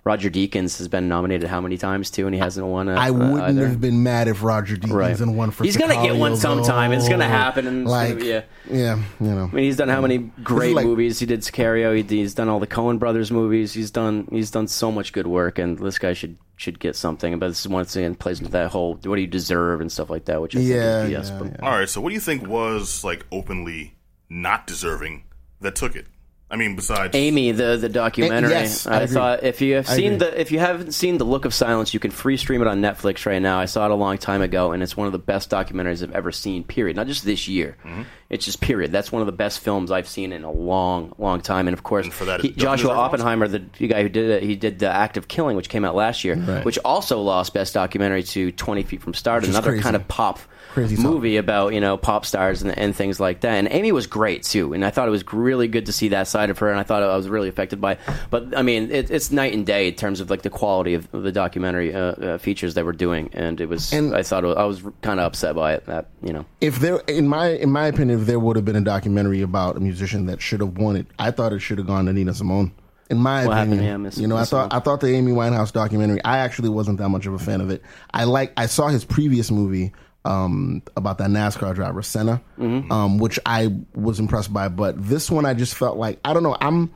Roger 0.06 0.30
Deakins 0.30 0.78
has 0.78 0.86
been 0.86 1.08
nominated 1.08 1.48
how 1.48 1.60
many 1.60 1.76
times 1.76 2.12
too, 2.12 2.26
and 2.26 2.34
he 2.34 2.38
hasn't 2.38 2.64
won. 2.64 2.88
A, 2.88 2.94
I 2.94 3.08
uh, 3.10 3.12
wouldn't 3.12 3.40
either. 3.42 3.66
have 3.66 3.80
been 3.80 4.04
mad 4.04 4.28
if 4.28 4.40
Roger 4.44 4.76
Deakins 4.76 4.92
Right. 4.92 5.20
and 5.20 5.36
one 5.36 5.50
for 5.50 5.64
He's 5.64 5.76
gonna 5.76 5.94
get 6.00 6.14
one 6.14 6.34
Sicario, 6.34 6.36
sometime. 6.38 6.92
It's 6.92 7.08
gonna 7.08 7.26
happen, 7.26 7.66
and 7.66 7.82
it's 7.82 7.90
gonna 7.90 8.08
like 8.10 8.18
be- 8.20 8.26
yeah. 8.26 8.42
yeah, 8.70 9.02
you 9.20 9.26
know. 9.26 9.48
I 9.50 9.54
mean, 9.54 9.64
he's 9.64 9.76
done 9.76 9.88
how 9.88 10.00
many 10.00 10.18
great 10.44 10.76
like- 10.76 10.86
movies? 10.86 11.18
He 11.18 11.26
did 11.26 11.40
Sicario. 11.40 11.96
He, 11.96 12.02
he's 12.02 12.34
done 12.34 12.48
all 12.48 12.60
the 12.60 12.68
Coen 12.68 13.00
Brothers 13.00 13.32
movies. 13.32 13.72
He's 13.72 13.90
done 13.90 14.28
he's 14.30 14.52
done 14.52 14.68
so 14.68 14.92
much 14.92 15.12
good 15.12 15.26
work, 15.26 15.58
and 15.58 15.76
this 15.76 15.98
guy 15.98 16.12
should 16.12 16.36
should 16.54 16.78
get 16.78 16.94
something. 16.94 17.36
But 17.40 17.48
this 17.48 17.60
is 17.62 17.68
once 17.68 17.96
again 17.96 18.14
plays 18.14 18.38
into 18.38 18.52
that 18.52 18.70
whole 18.70 18.94
what 19.02 19.16
do 19.16 19.20
you 19.20 19.26
deserve 19.26 19.80
and 19.80 19.90
stuff 19.90 20.08
like 20.08 20.26
that, 20.26 20.40
which 20.40 20.54
I 20.54 20.60
Yeah, 20.60 21.02
think 21.06 21.18
is 21.18 21.30
BS. 21.30 21.32
yeah, 21.32 21.38
but 21.40 21.48
yeah. 21.50 21.66
All 21.68 21.78
right. 21.78 21.88
So, 21.88 22.00
what 22.00 22.10
do 22.10 22.14
you 22.14 22.20
think 22.20 22.46
was 22.46 23.02
like 23.02 23.26
openly 23.32 23.96
not 24.30 24.68
deserving 24.68 25.24
that 25.60 25.74
took 25.74 25.96
it? 25.96 26.06
I 26.48 26.54
mean, 26.54 26.76
besides 26.76 27.16
Amy, 27.16 27.50
the 27.50 27.76
the 27.76 27.88
documentary. 27.88 28.54
Eh, 28.54 28.60
yes, 28.60 28.86
I 28.86 29.02
I, 29.02 29.06
thought 29.06 29.42
if 29.42 29.60
you 29.60 29.74
have 29.74 29.90
I 29.90 29.96
seen 29.96 30.12
agree. 30.14 30.28
the 30.28 30.40
if 30.40 30.52
you 30.52 30.60
haven't 30.60 30.92
seen 30.92 31.18
the 31.18 31.24
Look 31.24 31.44
of 31.44 31.52
Silence, 31.52 31.92
you 31.92 31.98
can 31.98 32.12
free 32.12 32.36
stream 32.36 32.62
it 32.62 32.68
on 32.68 32.80
Netflix 32.80 33.26
right 33.26 33.42
now. 33.42 33.58
I 33.58 33.64
saw 33.64 33.84
it 33.86 33.90
a 33.90 33.96
long 33.96 34.16
time 34.16 34.42
ago, 34.42 34.70
and 34.70 34.80
it's 34.80 34.96
one 34.96 35.08
of 35.08 35.12
the 35.12 35.18
best 35.18 35.50
documentaries 35.50 36.04
I've 36.04 36.12
ever 36.12 36.30
seen. 36.30 36.62
Period. 36.62 36.94
Not 36.96 37.08
just 37.08 37.24
this 37.24 37.48
year. 37.48 37.76
Mm-hmm. 37.84 38.02
It's 38.30 38.44
just 38.44 38.60
period. 38.60 38.92
That's 38.92 39.10
one 39.10 39.22
of 39.22 39.26
the 39.26 39.32
best 39.32 39.58
films 39.58 39.90
I've 39.90 40.08
seen 40.08 40.32
in 40.32 40.44
a 40.44 40.50
long, 40.52 41.12
long 41.18 41.40
time. 41.40 41.66
And 41.68 41.74
of 41.76 41.82
course, 41.82 42.04
And 42.06 42.14
for 42.14 42.24
that, 42.26 42.40
he- 42.40 42.50
Joshua 42.50 42.76
deserves 42.76 42.82
an 42.84 42.90
Oscar. 42.90 43.00
Oppenheimer, 43.16 43.48
the, 43.48 43.64
the 43.78 43.86
guy 43.88 44.02
who 44.02 44.08
did 44.08 44.30
it, 44.30 44.42
he 44.44 44.54
did 44.56 44.78
the 44.78 44.88
Act 44.88 45.16
of 45.16 45.26
Killing, 45.28 45.56
which 45.56 45.68
came 45.68 45.84
out 45.84 45.94
last 45.96 46.22
year, 46.24 46.36
which 46.62 46.78
also 46.84 47.20
lost 47.22 47.54
Best 47.54 47.74
Documentary 47.74 48.22
to 48.22 48.52
Twenty 48.52 48.84
Feet 48.84 49.00
from 49.02 49.14
Stardom, 49.14 49.50
is 49.50 49.56
another 49.56 49.70
crazy. 49.72 49.82
kind 49.82 49.96
of 49.96 50.06
pop 50.08 50.38
Crazy 50.76 51.02
movie 51.02 51.38
about 51.38 51.72
you 51.72 51.80
know 51.80 51.96
pop 51.96 52.26
stars 52.26 52.60
and, 52.60 52.76
and 52.76 52.94
things 52.94 53.18
like 53.18 53.40
that. 53.40 53.54
And 53.54 53.66
Amy 53.70 53.92
was 53.92 54.06
great 54.06 54.42
too, 54.42 54.74
and 54.74 54.84
I 54.84 54.90
thought 54.90 55.08
it 55.08 55.10
was 55.10 55.24
really 55.32 55.68
good 55.68 55.86
to 55.86 55.92
see 55.92 56.08
that 56.08 56.28
side 56.28 56.50
of 56.50 56.58
her. 56.58 56.70
And 56.70 56.78
I 56.78 56.82
thought 56.82 57.02
I 57.02 57.16
was 57.16 57.28
really 57.28 57.48
affected 57.48 57.80
by. 57.80 57.92
It. 57.92 58.00
But 58.28 58.56
I 58.56 58.60
mean, 58.60 58.90
it, 58.90 59.10
it's 59.10 59.30
night 59.30 59.54
and 59.54 59.64
day 59.64 59.88
in 59.88 59.94
terms 59.94 60.20
of 60.20 60.28
like 60.28 60.42
the 60.42 60.50
quality 60.50 60.92
of, 60.94 61.10
the 61.12 61.32
documentary 61.32 61.94
uh, 61.94 62.00
uh, 62.00 62.38
features 62.38 62.74
they 62.74 62.82
were 62.82 62.92
doing, 62.92 63.30
and 63.32 63.58
it 63.58 63.68
was. 63.68 63.92
And- 63.92 64.14
I 64.14 64.22
thought 64.22 64.44
it, 64.44 64.56
I 64.56 64.64
was 64.64 64.82
kind 65.02 65.18
of 65.18 65.26
upset 65.26 65.54
by 65.54 65.74
it. 65.74 65.86
That 65.86 66.10
you 66.22 66.32
know, 66.32 66.44
if 66.60 66.80
there 66.80 66.98
in 67.06 67.28
my 67.28 67.48
in 67.48 67.70
my 67.70 67.86
opinion 67.86 68.20
if 68.20 68.26
there 68.26 68.38
would 68.38 68.56
have 68.56 68.64
been 68.64 68.76
a 68.76 68.80
documentary 68.80 69.42
about 69.42 69.76
a 69.76 69.80
musician 69.80 70.26
that 70.26 70.40
should 70.40 70.60
have 70.60 70.76
won 70.78 70.96
it 70.96 71.06
i 71.18 71.30
thought 71.30 71.52
it 71.52 71.60
should 71.60 71.78
have 71.78 71.86
gone 71.86 72.06
to 72.06 72.12
nina 72.12 72.34
simone 72.34 72.72
in 73.08 73.18
my 73.18 73.46
What 73.46 73.58
opinion 73.58 74.10
you 74.14 74.26
know 74.26 74.36
i 74.36 74.44
thought 74.44 74.72
i 74.72 74.78
thought 74.80 75.00
the 75.00 75.14
amy 75.14 75.32
winehouse 75.32 75.72
documentary 75.72 76.22
i 76.24 76.38
actually 76.38 76.68
wasn't 76.68 76.98
that 76.98 77.08
much 77.08 77.26
of 77.26 77.34
a 77.34 77.38
fan 77.38 77.60
of 77.60 77.70
it 77.70 77.82
i 78.12 78.24
like 78.24 78.52
i 78.56 78.66
saw 78.66 78.88
his 78.88 79.04
previous 79.04 79.50
movie 79.50 79.92
um, 80.26 80.82
about 80.96 81.18
that 81.18 81.30
NASCAR 81.30 81.74
driver 81.74 82.02
Senna, 82.02 82.42
Mm-hmm. 82.58 82.90
um, 82.92 83.18
which 83.18 83.38
I 83.46 83.74
was 83.94 84.18
impressed 84.20 84.52
by. 84.52 84.68
But 84.68 84.94
this 85.08 85.30
one, 85.30 85.46
I 85.46 85.54
just 85.54 85.74
felt 85.74 85.96
like 85.96 86.18
I 86.24 86.34
don't 86.34 86.42
know. 86.42 86.56
I'm. 86.60 86.92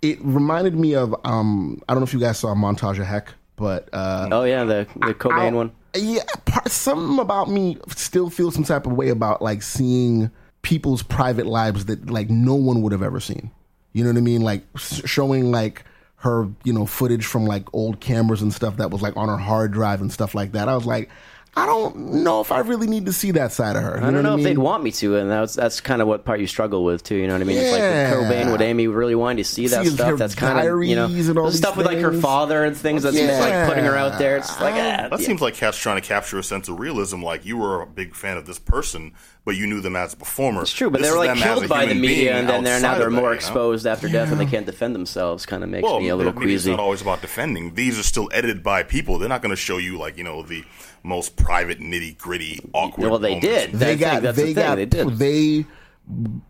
It 0.00 0.18
reminded 0.22 0.74
me 0.76 0.94
of 0.94 1.14
um, 1.24 1.82
I 1.88 1.92
don't 1.94 2.00
know 2.02 2.06
if 2.06 2.12
you 2.14 2.20
guys 2.20 2.38
saw 2.38 2.54
Montage 2.54 3.00
of 3.00 3.06
Heck, 3.06 3.32
but 3.56 3.88
uh, 3.92 4.28
oh 4.30 4.44
yeah, 4.44 4.64
the 4.64 4.86
the 5.00 5.14
Cobain 5.14 5.32
I'll- 5.50 5.52
one. 5.52 5.72
Yeah, 5.96 6.22
part, 6.44 6.70
something 6.70 7.18
about 7.18 7.48
me 7.50 7.78
still 7.96 8.28
feels 8.28 8.54
some 8.54 8.62
type 8.62 8.86
of 8.86 8.92
way 8.92 9.08
about 9.08 9.40
like 9.40 9.62
seeing 9.62 10.30
people's 10.62 11.02
private 11.02 11.46
lives 11.46 11.86
that 11.86 12.10
like 12.10 12.28
no 12.28 12.54
one 12.54 12.82
would 12.82 12.92
have 12.92 13.02
ever 13.02 13.20
seen. 13.20 13.50
You 13.94 14.04
know 14.04 14.10
what 14.10 14.18
I 14.18 14.20
mean? 14.20 14.42
Like 14.42 14.64
showing 14.76 15.50
like 15.50 15.84
her 16.16 16.46
you 16.62 16.72
know 16.72 16.84
footage 16.84 17.24
from 17.24 17.46
like 17.46 17.64
old 17.72 18.00
cameras 18.00 18.42
and 18.42 18.52
stuff 18.52 18.76
that 18.76 18.90
was 18.90 19.00
like 19.02 19.16
on 19.16 19.28
her 19.28 19.38
hard 19.38 19.72
drive 19.72 20.00
and 20.02 20.12
stuff 20.12 20.34
like 20.34 20.52
that. 20.52 20.68
I 20.68 20.74
was 20.76 20.84
like, 20.84 21.08
I 21.58 21.66
don't 21.66 21.96
know 22.24 22.40
if 22.40 22.52
I 22.52 22.60
really 22.60 22.86
need 22.86 23.06
to 23.06 23.12
see 23.12 23.32
that 23.32 23.52
side 23.52 23.76
of 23.76 23.82
her. 23.82 23.98
You 24.00 24.06
I 24.06 24.10
don't 24.10 24.22
know, 24.22 24.30
what 24.30 24.40
if 24.40 24.44
mean? 24.44 24.44
they'd 24.44 24.58
want 24.58 24.82
me 24.84 24.92
to, 24.92 25.16
and 25.16 25.30
that's 25.30 25.54
that's 25.54 25.80
kind 25.80 26.00
of 26.00 26.08
what 26.08 26.24
part 26.24 26.40
you 26.40 26.46
struggle 26.46 26.84
with 26.84 27.02
too. 27.02 27.16
You 27.16 27.26
know 27.26 27.32
what 27.34 27.42
I 27.42 27.44
mean? 27.44 27.58
It's 27.58 27.76
Yeah. 27.76 28.10
like 28.14 28.20
with 28.20 28.30
Cobain, 28.30 28.52
would 28.52 28.62
Amy 28.62 28.86
really 28.86 29.14
want 29.14 29.38
to 29.38 29.44
see 29.44 29.66
that 29.68 29.84
See 29.84 29.90
stuff? 29.90 30.18
That's 30.18 30.34
kind 30.34 30.58
of 30.58 30.84
you 30.84 30.94
know 30.96 31.08
diaries 31.08 31.28
and 31.28 31.38
all 31.38 31.46
the 31.46 31.52
stuff 31.52 31.76
with 31.76 31.86
like 31.86 31.98
her 31.98 32.12
father 32.12 32.64
and 32.64 32.76
things. 32.76 33.02
That's 33.02 33.16
just, 33.16 33.40
like 33.40 33.68
putting 33.68 33.84
her 33.84 33.96
out 33.96 34.18
there. 34.18 34.36
It's 34.36 34.48
like 34.60 34.74
ah, 34.74 35.08
That 35.10 35.20
yeah. 35.20 35.26
seems 35.26 35.40
like 35.40 35.54
Cat's 35.54 35.78
trying 35.78 36.00
to 36.00 36.06
capture 36.06 36.38
a 36.38 36.42
sense 36.44 36.68
of 36.68 36.78
realism. 36.78 37.22
Like 37.22 37.44
you 37.44 37.56
were 37.56 37.82
a 37.82 37.86
big 37.86 38.14
fan 38.14 38.36
of 38.36 38.46
this 38.46 38.58
person, 38.58 39.12
but 39.44 39.56
you 39.56 39.66
knew 39.66 39.80
them 39.80 39.96
as 39.96 40.14
a 40.14 40.16
performer. 40.16 40.62
It's 40.62 40.72
true, 40.72 40.90
but 40.90 41.00
This 41.00 41.10
they 41.10 41.16
were 41.16 41.24
is 41.24 41.28
like 41.28 41.38
them 41.38 41.48
as 41.48 41.56
a 41.56 41.60
killed 41.60 41.68
by 41.68 41.80
the 41.86 41.94
human 41.94 42.00
media, 42.02 42.16
being 42.32 42.36
and 42.36 42.48
then 42.48 42.64
they're 42.64 42.80
now 42.80 42.96
they're 42.98 43.06
of 43.08 43.12
that, 43.14 43.20
more 43.20 43.30
you 43.30 43.34
know? 43.34 43.36
exposed 43.36 43.86
after 43.86 44.08
death, 44.08 44.30
and 44.30 44.40
they 44.40 44.46
can't 44.46 44.66
defend 44.66 44.94
themselves. 44.94 45.44
Kind 45.46 45.64
of 45.64 45.70
makes 45.70 45.82
Well, 45.84 45.98
me 46.00 46.08
a 46.08 46.16
little 46.16 46.32
maybe 46.34 46.54
it's 46.54 46.66
not 46.66 46.78
always 46.80 47.02
about 47.02 47.20
defending. 47.20 47.74
These 47.74 47.98
are 47.98 48.02
still 48.02 48.28
edited 48.32 48.62
by 48.62 48.82
people. 48.82 49.18
They're 49.18 49.28
not 49.28 49.42
going 49.42 49.50
to 49.50 49.56
show 49.56 49.78
you 49.78 49.98
like 49.98 50.16
you 50.16 50.24
know 50.24 50.42
the 50.42 50.64
most 51.02 51.36
private, 51.36 51.80
nitty 51.80 52.18
gritty, 52.18 52.60
awkward. 52.72 53.10
Well, 53.10 53.18
they 53.18 53.34
moments. 53.36 53.46
did. 53.46 53.72
they 53.72 53.96
got 53.96 54.16
the- 54.16 54.20
that's 54.20 54.36
they 54.36 54.52
the 54.52 54.54
thing, 54.54 54.64
got 54.64 54.74
they 54.76 54.86
did. 54.86 55.08
they 55.18 55.64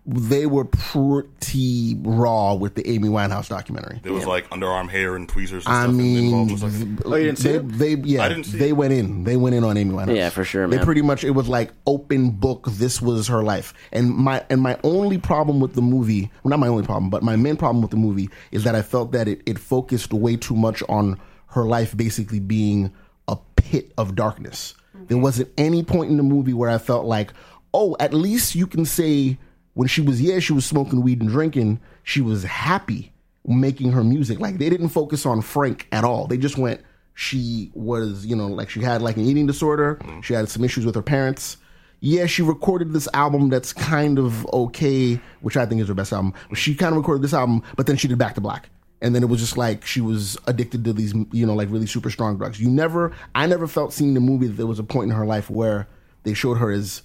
they 0.07 0.47
were 0.47 0.65
pretty 0.65 1.97
raw 2.03 2.55
with 2.55 2.77
the 2.77 2.89
Amy 2.89 3.09
Winehouse 3.09 3.49
documentary. 3.49 3.99
There 4.05 4.13
was 4.13 4.25
like 4.27 4.49
underarm 4.51 4.89
hair 4.89 5.17
and 5.17 5.29
tweezers. 5.29 5.67
And 5.67 5.75
I 5.75 5.83
stuff 5.85 5.95
mean, 5.97 6.25
involved. 6.27 6.51
It 6.51 6.63
was 6.63 6.63
like- 6.85 7.07
Oh, 7.07 7.17
you 7.17 7.25
didn't 7.27 7.39
see 7.39 7.49
they, 7.49 7.55
it? 7.57 7.69
they 7.79 7.95
yeah, 8.09 8.23
I 8.25 8.29
didn't 8.29 8.45
see 8.45 8.59
they 8.59 8.69
it. 8.69 8.73
went 8.75 8.93
in. 8.93 9.25
They 9.25 9.37
went 9.37 9.57
in 9.57 9.65
on 9.65 9.77
Amy 9.77 9.95
Winehouse. 9.95 10.15
Yeah, 10.17 10.31
for 10.31 10.45
sure, 10.45 10.69
They 10.69 10.79
pretty 10.79 11.03
much 11.03 11.25
it 11.25 11.31
was 11.31 11.49
like 11.49 11.73
open 11.87 12.31
book. 12.31 12.67
This 12.71 13.03
was 13.03 13.27
her 13.29 13.43
life, 13.43 13.75
and 13.93 14.11
my 14.15 14.45
and 14.49 14.61
my 14.61 14.79
only 14.85 15.19
problem 15.19 15.59
with 15.61 15.75
the 15.75 15.83
movie, 15.83 16.31
well, 16.45 16.51
not 16.51 16.61
my 16.61 16.69
only 16.69 16.85
problem, 16.85 17.11
but 17.11 17.23
my 17.25 17.35
main 17.37 17.57
problem 17.57 17.83
with 17.83 17.91
the 17.91 17.97
movie 17.97 18.31
is 18.53 18.63
that 18.65 18.75
I 18.77 18.83
felt 18.83 19.11
that 19.13 19.27
it, 19.27 19.43
it 19.45 19.59
focused 19.59 20.13
way 20.13 20.37
too 20.37 20.55
much 20.55 20.83
on 20.89 21.19
her 21.49 21.65
life 21.65 21.97
basically 21.97 22.39
being 22.41 22.93
a 23.29 23.37
pit 23.57 23.93
of 23.97 24.15
darkness. 24.15 24.75
There 25.07 25.19
wasn't 25.19 25.51
any 25.57 25.85
point 25.85 26.11
in 26.11 26.17
the 26.17 26.23
movie 26.23 26.53
where 26.53 26.71
I 26.71 26.79
felt 26.79 27.07
like, 27.07 27.33
oh, 27.73 27.97
at 28.01 28.13
least 28.13 28.55
you 28.55 28.67
can 28.67 28.85
say 28.85 29.39
when 29.75 29.87
she 29.87 30.01
was 30.01 30.21
yeah 30.21 30.41
she 30.41 30.53
was 30.53 30.67
smoking 30.67 31.03
weed 31.03 31.21
and 31.21 31.31
drinking, 31.31 31.81
she 32.03 32.21
was 32.21 32.43
happy 32.43 33.13
making 33.47 33.93
her 33.93 34.03
music. 34.03 34.41
Like 34.41 34.59
they 34.59 34.69
didn't 34.69 34.89
focus 34.89 35.25
on 35.25 35.41
Frank 35.41 35.87
at 35.93 36.03
all. 36.03 36.27
They 36.27 36.37
just 36.37 36.59
went 36.59 36.81
she 37.15 37.73
was, 37.75 38.25
you 38.25 38.37
know, 38.37 38.47
like 38.47 38.71
she 38.71 38.81
had 38.81 39.03
like 39.03 39.17
an 39.17 39.25
eating 39.25 39.47
disorder. 39.47 39.97
Mm-hmm. 39.97 40.21
She 40.21 40.35
had 40.35 40.49
some 40.49 40.63
issues 40.63 40.87
with 40.87 40.95
her 40.95 41.03
parents. 41.03 41.57
Yeah, 41.99 42.27
she 42.27 42.43
recorded 42.43 42.93
this 42.93 43.09
album 43.13 43.49
that's 43.49 43.73
kind 43.73 44.21
of 44.21 44.47
okay, 44.47 45.21
which 45.41 45.57
I 45.57 45.67
think 45.67 45.81
is 45.81 45.89
her 45.89 45.95
best 45.95 46.13
album. 46.13 46.33
She 46.55 46.77
kind 46.77 46.93
of 46.93 46.99
recorded 46.99 47.23
this 47.23 47.35
album, 47.35 47.65
but 47.77 47.89
then 47.89 47.97
she 47.97 48.07
did 48.07 48.19
Back 48.19 48.37
to 48.37 48.41
Black. 48.41 48.71
And 49.01 49.15
then 49.15 49.23
it 49.23 49.27
was 49.29 49.39
just 49.41 49.57
like 49.57 49.87
she 49.87 50.01
was 50.01 50.37
addicted 50.47 50.85
to 50.85 50.93
these, 50.93 51.15
you 51.33 51.47
know, 51.47 51.55
like 51.55 51.71
really 51.71 51.87
super 51.87 52.11
strong 52.11 52.37
drugs. 52.37 52.61
You 52.61 52.69
never, 52.69 53.13
I 53.35 53.47
never 53.47 53.67
felt 53.69 53.93
seeing 53.93 54.15
the 54.15 54.21
movie 54.21 54.49
that 54.49 54.57
there 54.57 54.67
was 54.67 54.79
a 54.81 54.85
point 54.85 55.11
in 55.11 55.17
her 55.17 55.25
life 55.27 55.49
where 55.49 55.87
they 56.25 56.35
showed 56.35 56.55
her 56.59 56.71
as 56.73 57.03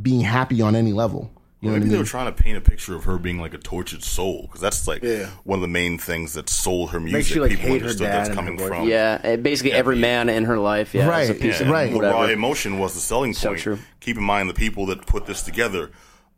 being 0.00 0.20
happy 0.22 0.62
on 0.62 0.74
any 0.74 0.92
level. 0.92 1.30
You 1.60 1.70
know 1.70 1.76
Maybe 1.76 1.84
what 1.86 1.88
I 1.88 1.92
they 1.92 1.98
were 1.98 2.04
trying 2.06 2.34
to 2.34 2.42
paint 2.42 2.58
a 2.58 2.60
picture 2.60 2.94
of 2.94 3.04
her 3.04 3.16
being 3.18 3.40
like 3.40 3.54
a 3.54 3.58
tortured 3.58 4.02
soul 4.02 4.42
because 4.42 4.60
that's 4.60 4.86
like 4.86 5.02
Yeah. 5.02 5.28
one 5.44 5.58
of 5.58 5.60
the 5.62 5.68
main 5.68 5.96
things 5.98 6.34
that 6.34 6.48
sold 6.50 6.90
her 6.90 7.00
music. 7.00 7.36
you, 7.36 7.40
like, 7.42 7.50
People 7.52 7.64
hate 7.68 7.80
her 7.80 7.86
understood 7.88 8.06
dad 8.06 8.26
that's 8.26 8.34
coming 8.34 8.58
from. 8.58 8.86
yeah, 8.88 9.36
basically 9.36 9.72
every 9.72 9.96
man 9.96 10.28
in 10.28 10.44
her 10.44 10.58
life. 10.58 10.94
Yeah, 10.94 11.02
is 11.02 11.06
a 11.06 11.10
Right, 11.32 11.40
piece 11.40 11.60
Yeah, 11.60 11.66
of 11.66 11.72
right. 11.72 11.90
and 11.90 12.00
raw 12.02 12.24
emotion 12.24 12.78
was 12.78 12.92
the 12.94 13.00
selling 13.00 13.30
point. 13.30 13.36
So 13.38 13.54
true. 13.54 13.78
Keep 14.00 14.18
in 14.18 14.24
mind 14.24 14.50
the 14.50 14.54
people 14.54 14.84
that 14.86 15.06
put 15.06 15.24
this 15.24 15.42
together, 15.42 15.90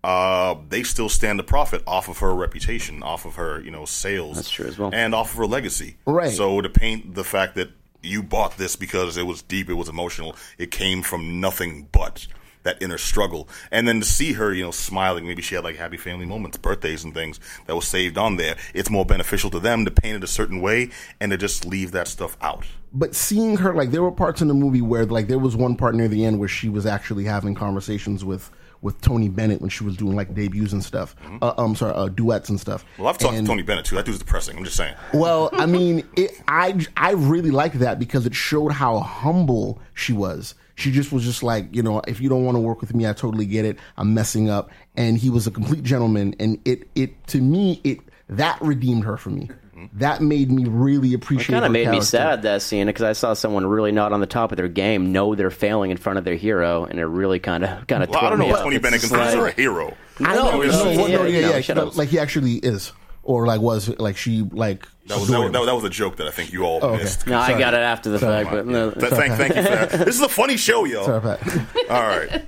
uh, 0.07 0.55
they 0.69 0.83
still 0.85 1.09
stand 1.09 1.39
to 1.41 1.43
profit 1.43 1.83
off 1.87 2.09
of 2.09 2.19
her 2.19 2.33
reputation, 2.35 3.03
off 3.03 3.25
of 3.27 3.35
her, 3.35 3.61
you 3.61 3.71
know, 3.73 3.85
sales. 3.85 4.37
That's 4.37 4.51
true 4.51 4.67
as 4.69 4.79
well. 4.79 4.91
and 4.93 5.15
off 5.15 5.33
of 5.33 5.39
her 5.39 5.47
legacy. 5.47 5.97
Right. 6.07 6.31
So 6.31 6.61
to 6.61 6.69
paint 6.69 7.15
the 7.17 7.25
fact 7.25 7.57
that 7.57 7.71
you 8.03 8.23
bought 8.23 8.57
this 8.57 8.77
because 8.77 9.17
it 9.17 9.25
was 9.27 9.43
deep, 9.43 9.69
it 9.69 9.75
was 9.75 9.89
emotional, 9.89 10.37
it 10.59 10.71
came 10.71 11.03
from 11.03 11.41
nothing 11.41 11.89
but 11.91 12.29
that 12.63 12.81
inner 12.83 12.99
struggle, 12.99 13.49
and 13.71 13.87
then 13.87 14.01
to 14.01 14.07
see 14.07 14.33
her, 14.35 14.53
you 14.53 14.65
know, 14.65 14.73
smiling. 14.73 15.25
Maybe 15.27 15.41
she 15.43 15.55
had 15.55 15.63
like 15.65 15.77
happy 15.77 15.97
family 15.97 16.27
moments, 16.27 16.57
birthdays, 16.57 17.05
and 17.05 17.15
things 17.15 17.39
that 17.67 17.77
was 17.77 17.87
saved 17.87 18.19
on 18.19 18.37
there. 18.37 18.57
It's 18.75 18.91
more 18.91 19.07
beneficial 19.07 19.51
to 19.51 19.61
them 19.61 19.85
to 19.85 19.91
paint 19.93 20.17
it 20.17 20.25
a 20.25 20.27
certain 20.29 20.61
way 20.61 20.91
and 21.21 21.31
to 21.33 21.37
just 21.37 21.65
leave 21.65 21.93
that 21.93 22.09
stuff 22.09 22.37
out. 22.41 22.65
but 22.93 23.15
seeing 23.15 23.57
her 23.59 23.73
like 23.75 23.91
there 23.93 24.03
were 24.03 24.11
parts 24.13 24.41
in 24.43 24.49
the 24.49 24.55
movie 24.55 24.83
where 24.83 25.05
like 25.07 25.27
there 25.29 25.39
was 25.39 25.55
one 25.57 25.77
part 25.77 25.95
near 25.95 26.09
the 26.09 26.25
end 26.25 26.39
where 26.41 26.49
she 26.49 26.69
was 26.69 26.87
actually 26.87 27.25
having 27.25 27.55
conversations 27.55 28.25
with 28.25 28.51
with 28.83 29.01
Tony 29.01 29.29
Bennett 29.29 29.61
when 29.61 29.71
she 29.71 29.85
was 29.85 29.97
doing 29.97 30.15
like 30.17 30.35
debuts 30.35 30.73
and 30.73 30.85
stuff. 30.85 31.17
Uh, 31.43 31.55
um, 31.59 31.75
sorry, 31.75 31.95
uh, 31.95 32.09
duets 32.09 32.49
and 32.49 32.61
stuff. 32.61 32.85
Well, 32.99 33.09
I've 33.09 33.19
talked 33.19 33.35
And- 33.35 33.47
to 33.47 33.51
Tony 33.51 33.63
Bennett 33.63 33.85
too. 33.87 33.97
That 33.97 34.05
dude's 34.07 34.19
depressing. 34.19 34.57
I'm 34.59 34.65
just 34.65 34.77
saying. 34.77 34.95
Well, 35.15 35.51
I 35.53 35.67
mean, 35.77 36.07
it, 36.17 36.41
I 36.49 36.79
I 36.97 37.13
really 37.13 37.51
liked 37.51 37.79
that 37.81 37.99
because 37.99 38.27
it 38.27 38.35
showed 38.35 38.73
how 38.73 39.01
humble 39.01 39.81
she 39.95 40.13
was. 40.13 40.55
She 40.79 40.93
just 40.93 41.11
was 41.11 41.25
just 41.25 41.43
like, 41.43 41.75
you 41.75 41.83
know, 41.83 42.03
if 42.07 42.21
you 42.21 42.29
don't 42.29 42.45
want 42.45 42.57
to 42.57 42.61
work 42.61 42.83
with 42.83 42.95
me, 42.95 43.07
I 43.09 43.15
totally 43.15 43.47
get 43.47 43.65
it. 43.65 43.79
I'm 43.97 44.13
messing 44.13 44.51
up, 44.51 44.71
and 44.95 45.17
he 45.17 45.31
was 45.31 45.47
a 45.47 45.51
complete 45.51 45.83
gentleman. 45.83 46.35
And 46.39 46.59
it 46.67 46.89
it 46.95 47.27
to 47.29 47.41
me 47.41 47.81
it 47.83 48.01
that 48.29 48.61
redeemed 48.61 49.05
her 49.05 49.17
for 49.17 49.31
me. 49.31 49.49
That 49.95 50.23
made 50.23 50.51
me 50.51 50.65
really 50.65 51.13
appreciate. 51.15 51.55
kind 51.55 51.65
of 51.67 51.73
made 51.73 51.89
me 51.89 52.01
sad 52.01 52.43
that 52.43 52.63
scene 52.63 52.87
because 52.87 53.03
I 53.03 53.13
saw 53.13 53.35
someone 53.35 53.67
really 53.67 53.93
not 53.93 54.13
on 54.13 54.21
the 54.21 54.27
top 54.27 54.51
of 54.53 54.57
their 54.57 54.69
game, 54.69 55.13
know 55.13 55.35
they're 55.35 55.51
failing 55.51 55.91
in 55.91 55.97
front 55.97 56.19
of 56.19 56.25
their 56.25 56.35
hero, 56.37 56.85
and 56.85 56.99
it 56.99 57.05
really 57.05 57.39
kind 57.39 57.65
of 57.65 57.87
kind 57.87 58.03
of. 58.03 58.09
Well, 58.09 58.25
I 58.25 58.31
don't 58.31 58.39
know 58.39 58.47
me 58.47 58.53
what. 58.53 58.63
Tony 58.63 58.77
It's 58.77 58.83
Bennett 58.83 59.01
just 59.01 59.13
considers 59.13 59.35
her 59.35 59.47
a 59.49 59.53
hero. 59.53 59.95
I 60.21 60.35
No, 60.35 60.51
know, 60.51 60.63
yeah, 60.63 60.71
no, 60.71 60.91
yeah, 60.91 60.97
well, 60.97 60.97
no, 60.97 61.07
yeah, 61.07 61.39
yeah, 61.41 61.47
no, 61.49 61.55
yeah, 61.57 61.61
shut 61.61 61.77
no, 61.77 61.89
up. 61.89 61.97
like 61.97 62.09
he 62.09 62.19
actually 62.19 62.55
is, 62.55 62.93
or 63.27 63.47
like 63.47 63.61
was 63.61 63.89
like 63.99 64.17
she 64.17 64.43
like 64.43 64.87
That 65.07 65.19
was, 65.19 65.29
that, 65.29 65.41
was, 65.41 65.53
that 65.53 65.75
was 65.75 65.85
a 65.85 65.91
joke 65.91 66.17
that 66.17 66.27
I 66.27 66.31
think 66.31 66.53
you 66.53 66.65
all 66.65 66.79
Oh, 66.83 66.91
okay. 66.91 67.03
missed. 67.03 67.27
No, 67.27 67.39
I 67.39 67.59
got 67.59 67.75
it 67.75 67.79
after 67.81 68.09
the 68.11 68.19
fact, 68.19 68.51
but 68.51 68.67
no. 68.67 68.91
Th- 68.91 69.13
thank, 69.13 69.35
thank 69.35 69.55
you 69.57 69.63
for 69.63 69.69
that. 69.69 69.91
This 70.07 70.15
is 70.15 70.21
a 70.21 70.29
funny 70.29 70.57
show, 70.57 70.85
yo. 70.85 71.05
Sorry, 71.05 71.21
Pat. 71.21 71.41
All 71.91 72.07
right. 72.07 72.47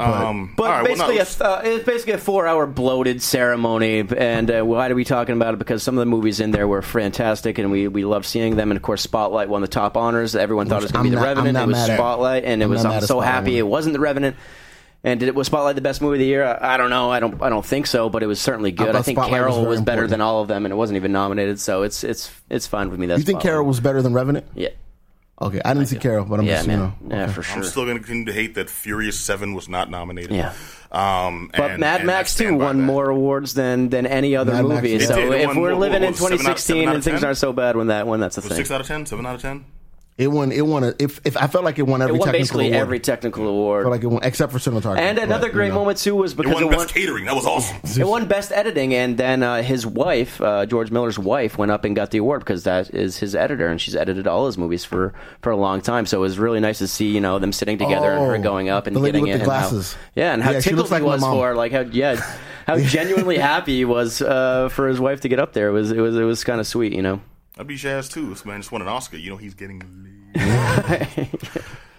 Um, 0.00 0.54
But 0.56 0.62
all 0.64 0.70
right, 0.70 0.82
well, 0.96 1.08
basically, 1.08 1.16
no, 1.44 1.50
a, 1.50 1.54
uh, 1.56 1.62
it's 1.64 1.84
basically 1.84 2.12
a 2.12 2.18
four-hour 2.18 2.66
bloated 2.68 3.20
ceremony. 3.20 4.06
And 4.16 4.48
uh, 4.48 4.62
why 4.62 4.88
are 4.88 4.94
we 4.94 5.04
talking 5.04 5.34
about 5.34 5.54
it? 5.54 5.58
Because 5.58 5.82
some 5.82 5.96
of 5.96 6.00
the 6.00 6.06
movies 6.06 6.38
in 6.38 6.52
there 6.52 6.68
were 6.68 6.82
fantastic, 6.82 7.58
and 7.58 7.72
we, 7.72 7.88
we 7.88 8.04
loved 8.04 8.24
seeing 8.24 8.54
them. 8.54 8.70
And 8.70 8.76
of 8.76 8.82
course, 8.82 9.02
Spotlight 9.02 9.48
won 9.48 9.60
the 9.60 9.66
top 9.66 9.96
honors. 9.96 10.36
Everyone 10.36 10.68
thought 10.68 10.82
it 10.82 10.84
was 10.84 10.92
going 10.92 11.04
to 11.06 11.10
be 11.10 11.16
The 11.16 11.20
Revenant. 11.22 11.58
It 11.58 11.66
was 11.66 11.84
Spotlight, 11.84 12.44
and 12.44 12.62
it 12.62 12.66
I'm 12.66 12.70
was. 12.70 12.84
I'm 12.84 13.00
so 13.00 13.18
happy 13.18 13.58
it 13.58 13.66
wasn't 13.66 13.94
The 13.94 14.00
Revenant. 14.00 14.36
And 15.04 15.20
did 15.20 15.28
it 15.28 15.34
was 15.34 15.46
Spotlight 15.46 15.76
the 15.76 15.80
best 15.80 16.02
movie 16.02 16.16
of 16.16 16.20
the 16.20 16.26
year? 16.26 16.44
I, 16.44 16.74
I 16.74 16.76
don't 16.76 16.90
know. 16.90 17.10
I 17.10 17.20
don't. 17.20 17.40
I 17.40 17.48
don't 17.48 17.64
think 17.64 17.86
so. 17.86 18.08
But 18.10 18.22
it 18.24 18.26
was 18.26 18.40
certainly 18.40 18.72
good. 18.72 18.88
I, 18.88 18.92
thought 18.92 19.04
think 19.04 19.16
Spotlight 19.16 19.38
Carol 19.38 19.56
very 19.58 19.68
was, 19.68 19.80
better 19.80 19.90
important. 20.02 20.10
than 20.10 20.20
all 20.22 20.42
of 20.42 20.48
them, 20.48 20.66
and 20.66 20.72
it 20.72 20.76
wasn't 20.76 20.96
even 20.96 21.12
nominated. 21.12 21.60
So 21.60 21.82
it's 21.84 22.02
it's 22.02 22.30
it's 22.50 22.66
fine 22.66 22.90
with 22.90 22.98
me. 22.98 23.06
That's 23.06 23.20
You 23.20 23.24
think 23.24 23.36
Spotlight. 23.40 23.50
Carol 23.52 23.66
was 23.66 23.78
better 23.80 24.02
than 24.02 24.12
Revenant? 24.12 24.46
Yeah. 24.56 24.70
Okay, 25.40 25.60
I 25.64 25.72
didn't 25.72 25.86
see 25.86 25.98
Carol, 25.98 26.24
but 26.24 26.40
I'm 26.40 26.46
Yeah, 26.46 26.56
just 26.56 26.66
you 26.66 26.76
man. 26.76 26.94
know. 27.00 27.16
Yeah, 27.16 27.26
for 27.28 27.44
sure. 27.44 27.58
I'm 27.58 27.62
still 27.62 27.84
going 27.84 27.96
to 27.96 28.02
continue 28.02 28.24
to 28.24 28.32
hate 28.32 28.56
that 28.56 28.68
Furious 28.68 29.20
7 29.20 29.54
was 29.54 29.68
not 29.68 29.88
nominated. 29.88 30.32
Yeah. 30.34 30.52
Um, 30.90 31.52
But 31.56 31.70
and- 31.70 31.80
Mad 31.80 32.00
and 32.00 32.08
Max 32.08 32.34
too 32.34 32.56
won 32.56 32.78
that. 32.78 32.82
more 32.82 33.08
awards 33.08 33.54
than 33.54 33.88
than 33.88 34.04
any 34.04 34.34
other 34.34 34.52
Mad 34.52 34.64
movie. 34.64 34.98
did. 34.98 35.06
So 35.06 35.16
It 35.16 35.30
did. 35.30 35.32
It 35.42 35.50
if 35.50 35.56
we're 35.56 35.74
living 35.76 36.02
what 36.02 36.08
in 36.08 36.10
was 36.10 36.18
it, 36.18 36.22
seven 36.22 36.32
out- 36.38 36.56
2016 36.58 36.74
seven 36.74 36.88
out 36.88 36.88
and 36.88 36.98
of 36.98 37.04
things 37.04 37.22
aren't 37.22 37.38
so 37.38 37.52
bad 37.52 37.76
when 37.76 37.86
that 37.86 38.08
one, 38.08 38.18
that's 38.18 38.36
a 38.36 38.40
thing. 38.42 38.56
6 38.56 38.68
out 38.72 38.80
of 38.80 38.88
10? 38.88 39.06
7 39.06 39.24
out 39.24 39.36
of 39.36 39.42
10? 39.42 39.64
It 40.18 40.26
won. 40.26 40.50
It 40.50 40.66
won. 40.66 40.82
A, 40.82 40.94
if 40.98 41.20
if 41.24 41.36
I 41.36 41.46
felt 41.46 41.64
like 41.64 41.78
it 41.78 41.82
won 41.86 42.02
every 42.02 42.16
It 42.16 42.18
won 42.18 42.26
technical 42.26 42.40
basically 42.40 42.66
award. 42.68 42.80
every 42.82 42.98
technical 43.00 43.44
I 43.44 43.48
award. 43.50 43.82
felt 43.84 43.92
like 43.92 44.02
it 44.02 44.06
won 44.08 44.22
except 44.24 44.50
for 44.52 44.58
cinematography. 44.58 44.98
and 44.98 45.16
another 45.18 45.46
but, 45.46 45.52
great 45.52 45.66
you 45.66 45.72
know. 45.72 45.78
moment 45.78 45.98
too 45.98 46.16
was 46.16 46.34
because 46.34 46.50
It 46.60 46.64
won 46.64 46.74
it 46.74 46.76
Best 46.76 46.92
Catering. 46.94 47.24
That 47.24 47.36
was 47.36 47.46
awesome. 47.46 47.76
it 48.02 48.04
won 48.06 48.26
best 48.26 48.50
editing, 48.50 48.92
and 48.94 49.16
then 49.16 49.44
uh, 49.44 49.62
his 49.62 49.86
wife, 49.86 50.40
uh, 50.40 50.66
George 50.66 50.90
Miller's 50.90 51.20
wife, 51.20 51.56
went 51.56 51.70
up 51.70 51.84
and 51.84 51.94
got 51.94 52.10
the 52.10 52.18
award 52.18 52.40
because 52.40 52.64
that 52.64 52.92
is 52.92 53.18
his 53.18 53.36
editor, 53.36 53.68
and 53.68 53.80
she's 53.80 53.94
edited 53.94 54.26
all 54.26 54.46
his 54.46 54.58
movies 54.58 54.84
for 54.84 55.14
for 55.40 55.50
a 55.52 55.56
long 55.56 55.80
time. 55.80 56.04
So 56.04 56.18
it 56.18 56.22
was 56.22 56.36
really 56.38 56.58
nice 56.58 56.78
to 56.78 56.88
see 56.88 57.06
you 57.12 57.20
know 57.20 57.38
them 57.38 57.52
sitting 57.52 57.78
together 57.78 58.10
and 58.10 58.26
her 58.26 58.34
Oh, 58.34 58.42
going 58.42 58.68
up 58.68 58.88
and 58.88 58.96
the 58.96 59.00
lady 59.00 59.20
getting 59.20 59.32
with 59.32 59.40
it. 59.40 59.44
the 59.44 59.50
and 59.52 59.52
how- 59.52 59.68
glasses. 59.70 59.96
yeah, 60.16 60.34
and 60.34 60.42
how 60.42 60.50
Yeah, 60.50 60.60
tickled 60.60 60.78
looks 60.78 60.90
like 60.90 61.02
he 61.02 61.06
was 61.08 61.20
mom. 61.20 61.36
for 61.36 61.54
like 61.54 61.70
how 61.70 61.80
yeah. 61.82 62.20
How 62.66 62.76
genuinely 62.96 63.38
happy 63.38 63.76
he 63.76 63.84
was 63.86 64.20
uh, 64.20 64.68
for 64.68 64.88
his 64.88 64.98
wife 65.00 65.20
to 65.22 65.28
get 65.28 65.38
up 65.38 65.52
there. 65.54 65.68
It 65.68 65.72
was 65.72 65.90
it 65.92 66.00
was 66.00 66.16
it 66.16 66.24
was 66.24 66.42
kind 66.44 66.60
of 66.60 66.66
sweet, 66.66 66.92
you 66.92 67.02
know. 67.02 67.20
I'd 67.58 67.66
be 67.66 67.76
jazzed 67.76 68.12
too. 68.12 68.28
This 68.30 68.44
man 68.44 68.60
just 68.60 68.70
won 68.72 68.82
an 68.82 68.88
Oscar. 68.88 69.16
You 69.16 69.30
know 69.30 69.36
he's 69.36 69.54
getting. 69.54 69.82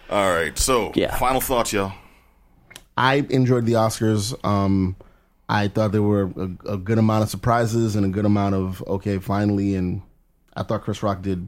All 0.09 0.31
right. 0.31 0.57
So, 0.57 0.91
Yeah. 0.95 1.15
final 1.17 1.41
thoughts, 1.41 1.73
y'all. 1.73 1.93
I 2.97 3.25
enjoyed 3.29 3.65
the 3.65 3.73
Oscars. 3.73 4.33
Um, 4.45 4.95
I 5.47 5.67
thought 5.67 5.91
there 5.91 6.01
were 6.01 6.31
a, 6.35 6.73
a 6.73 6.77
good 6.77 6.97
amount 6.97 7.23
of 7.23 7.29
surprises 7.29 7.95
and 7.95 8.05
a 8.05 8.09
good 8.09 8.25
amount 8.25 8.55
of 8.55 8.83
okay, 8.87 9.19
finally. 9.19 9.75
And 9.75 10.01
I 10.55 10.63
thought 10.63 10.83
Chris 10.83 11.01
Rock 11.03 11.21
did 11.21 11.47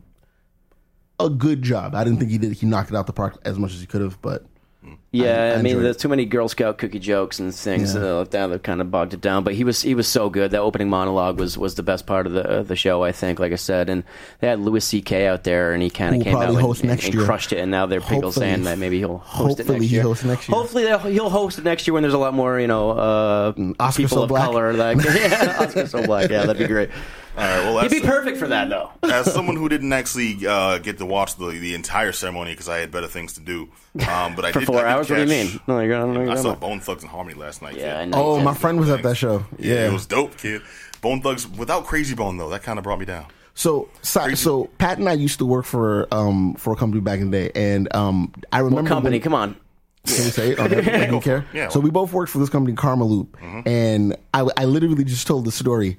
a 1.19 1.30
good 1.30 1.62
job. 1.62 1.95
I 1.95 2.04
didn't 2.04 2.19
think 2.19 2.32
he 2.32 2.38
did. 2.38 2.54
He 2.54 2.65
knocked 2.65 2.89
it 2.91 2.95
out 2.95 3.08
the 3.08 3.13
park 3.13 3.39
as 3.45 3.58
much 3.60 3.74
as 3.74 3.80
he 3.82 3.86
could 3.86 4.02
have, 4.02 4.21
but 4.21 4.45
Yeah, 5.12 5.54
I 5.56 5.60
I, 5.60 5.62
mean, 5.62 5.80
there's 5.84 5.98
too 5.98 6.08
many 6.10 6.26
Girl 6.26 6.48
Scout 6.50 6.80
cookie 6.80 6.98
jokes 6.98 7.38
and 7.38 7.54
things 7.54 7.94
Yeah. 7.94 8.02
uh, 8.02 8.24
that 8.24 8.48
that 8.48 8.63
kind 8.63 8.82
of 8.82 8.89
bogged 8.89 9.13
it 9.13 9.22
down. 9.22 9.44
But 9.44 9.54
he 9.54 9.63
was 9.63 9.82
he 9.84 9.94
was 9.94 10.08
so 10.08 10.30
good. 10.30 10.52
That 10.52 10.62
opening 10.62 10.89
monologue 10.89 11.38
was 11.39 11.56
was 11.58 11.76
the 11.76 11.84
best 11.84 12.08
part 12.08 12.26
of 12.26 12.34
the 12.34 12.50
uh, 12.50 12.63
the 12.63 12.76
show, 12.76 13.04
I 13.04 13.12
think. 13.12 13.39
Like 13.39 13.52
I 13.52 13.58
said, 13.58 13.89
and 13.89 14.04
they 14.39 14.48
had 14.48 14.60
Louis 14.60 14.80
C.K. 14.84 15.28
out 15.28 15.44
there, 15.44 15.74
and 15.74 15.84
he 15.84 15.89
kind 15.91 16.15
of 16.15 16.24
came 16.24 16.36
out 16.36 16.50
and, 16.50 16.89
and- 16.89 17.04
and 17.04 17.20
crushed 17.20 17.54
it. 17.54 17.60
And 17.60 17.70
now 17.70 17.86
they're 17.86 18.02
people 18.02 18.32
saying 18.32 18.63
that 18.63 18.80
maybe 18.80 18.98
he'll 18.98 19.17
host 19.20 19.60
it 19.60 19.67
Hopefully 19.67 19.80
next 19.82 19.91
year. 19.91 20.04
next 20.32 20.50
year. 20.50 20.58
Hopefully 20.58 20.84
they'll- 20.86 21.00
he'll 21.00 21.30
host 21.30 21.60
it 21.60 21.63
next 21.65 21.86
year 21.86 21.94
when 21.94 22.02
there's 22.02 22.15
a 22.15 22.17
lot 22.17 22.34
more 22.34 22.60
you 22.60 22.67
know 22.67 22.91
uh, 22.91 23.54
Oscar 23.80 24.02
people 24.04 24.17
so 24.17 24.24
of 24.24 24.30
black. 24.30 24.46
color. 24.46 24.74
Like 24.74 24.98
yeah, 25.04 25.58
Oscar 25.60 25.86
so 25.86 26.04
black. 26.06 26.32
Yeah, 26.32 26.46
that'd 26.46 26.58
be 26.58 26.65
great. 26.67 26.89
All 27.38 27.44
right, 27.44 27.63
well, 27.63 27.80
He'd 27.88 28.02
be 28.02 28.02
perfect 28.02 28.38
for 28.38 28.48
that, 28.48 28.70
though. 28.70 28.91
as 29.04 29.32
someone 29.34 29.56
who 29.56 29.70
didn't 29.70 29.94
actually 29.94 30.46
uh, 30.46 30.80
get 30.80 30.98
to 30.98 31.06
watch 31.06 31.36
the, 31.38 31.48
the 31.48 31.74
entire 31.76 32.12
ceremony 32.12 32.52
because 32.52 32.67
I 32.67 32.80
had 32.80 32.91
better 32.91 33.08
things 33.08 33.34
to 33.34 33.39
do, 33.41 33.70
um, 34.10 34.36
but 34.36 34.44
I 34.46 34.52
For 34.54 34.60
did, 34.60 34.65
four 34.65 34.80
I 34.80 34.82
did 34.82 34.88
hours? 34.89 35.10
What 35.10 35.15
do 35.15 35.22
you 35.22 35.28
mean? 35.28 35.60
No, 35.67 35.80
you're, 35.80 35.96
I 35.96 36.00
don't 36.00 36.13
know 36.13 36.22
I 36.22 36.26
you're 36.26 36.38
saw 36.38 36.50
about. 36.50 36.60
Bone 36.62 36.80
Thugs 36.82 37.04
and 37.04 37.12
Harmony 37.12 37.36
last 37.39 37.62
night. 37.62 37.76
Yeah, 37.78 38.00
I 38.00 38.06
know. 38.06 38.17
Oh, 38.22 38.39
my 38.41 38.54
friend 38.54 38.80
was 38.80 38.89
at 38.89 39.02
that 39.04 39.15
show. 39.15 39.46
Yeah, 39.58 39.74
Yeah. 39.76 39.88
it 39.89 39.94
was 39.94 40.06
dope, 40.06 40.38
kid. 40.38 40.62
Bone 41.02 41.22
Thugs 41.22 41.48
without 41.48 41.86
Crazy 41.86 42.15
Bone 42.15 42.38
though, 42.38 42.50
that 42.50 42.63
kind 42.63 42.78
of 42.78 42.84
brought 42.84 43.00
me 43.00 43.06
down. 43.06 43.26
So, 43.54 43.89
so, 44.02 44.34
so 44.36 44.65
Pat 44.78 44.98
and 44.98 45.10
I 45.10 45.13
used 45.13 45.39
to 45.39 45.46
work 45.46 45.65
for 45.65 46.08
um 46.13 46.54
for 46.56 46.74
a 46.74 46.76
company 46.76 47.02
back 47.02 47.20
in 47.20 47.32
the 47.32 47.50
day, 47.50 47.52
and 47.56 47.94
um 47.96 48.34
I 48.52 48.60
remember 48.60 48.88
Company, 48.89 49.15
when- 49.15 49.22
come 49.22 49.34
on. 49.34 49.56
Can 50.06 50.15
we 50.26 50.32
say 50.32 50.52
it? 50.52 50.60
Okay, 50.60 51.04
I 51.04 51.06
don't 51.08 51.22
care. 51.22 51.46
Yeah. 51.54 51.70
So 51.70 51.80
we 51.80 51.91
both 51.91 52.12
worked 52.12 52.32
for 52.32 52.39
this 52.39 52.50
company, 52.50 52.76
Karmaloop, 52.76 53.28
and 53.67 54.15
I, 54.34 54.48
I 54.58 54.65
literally 54.65 55.04
just 55.04 55.28
told 55.28 55.46
the 55.46 55.52
story. 55.52 55.98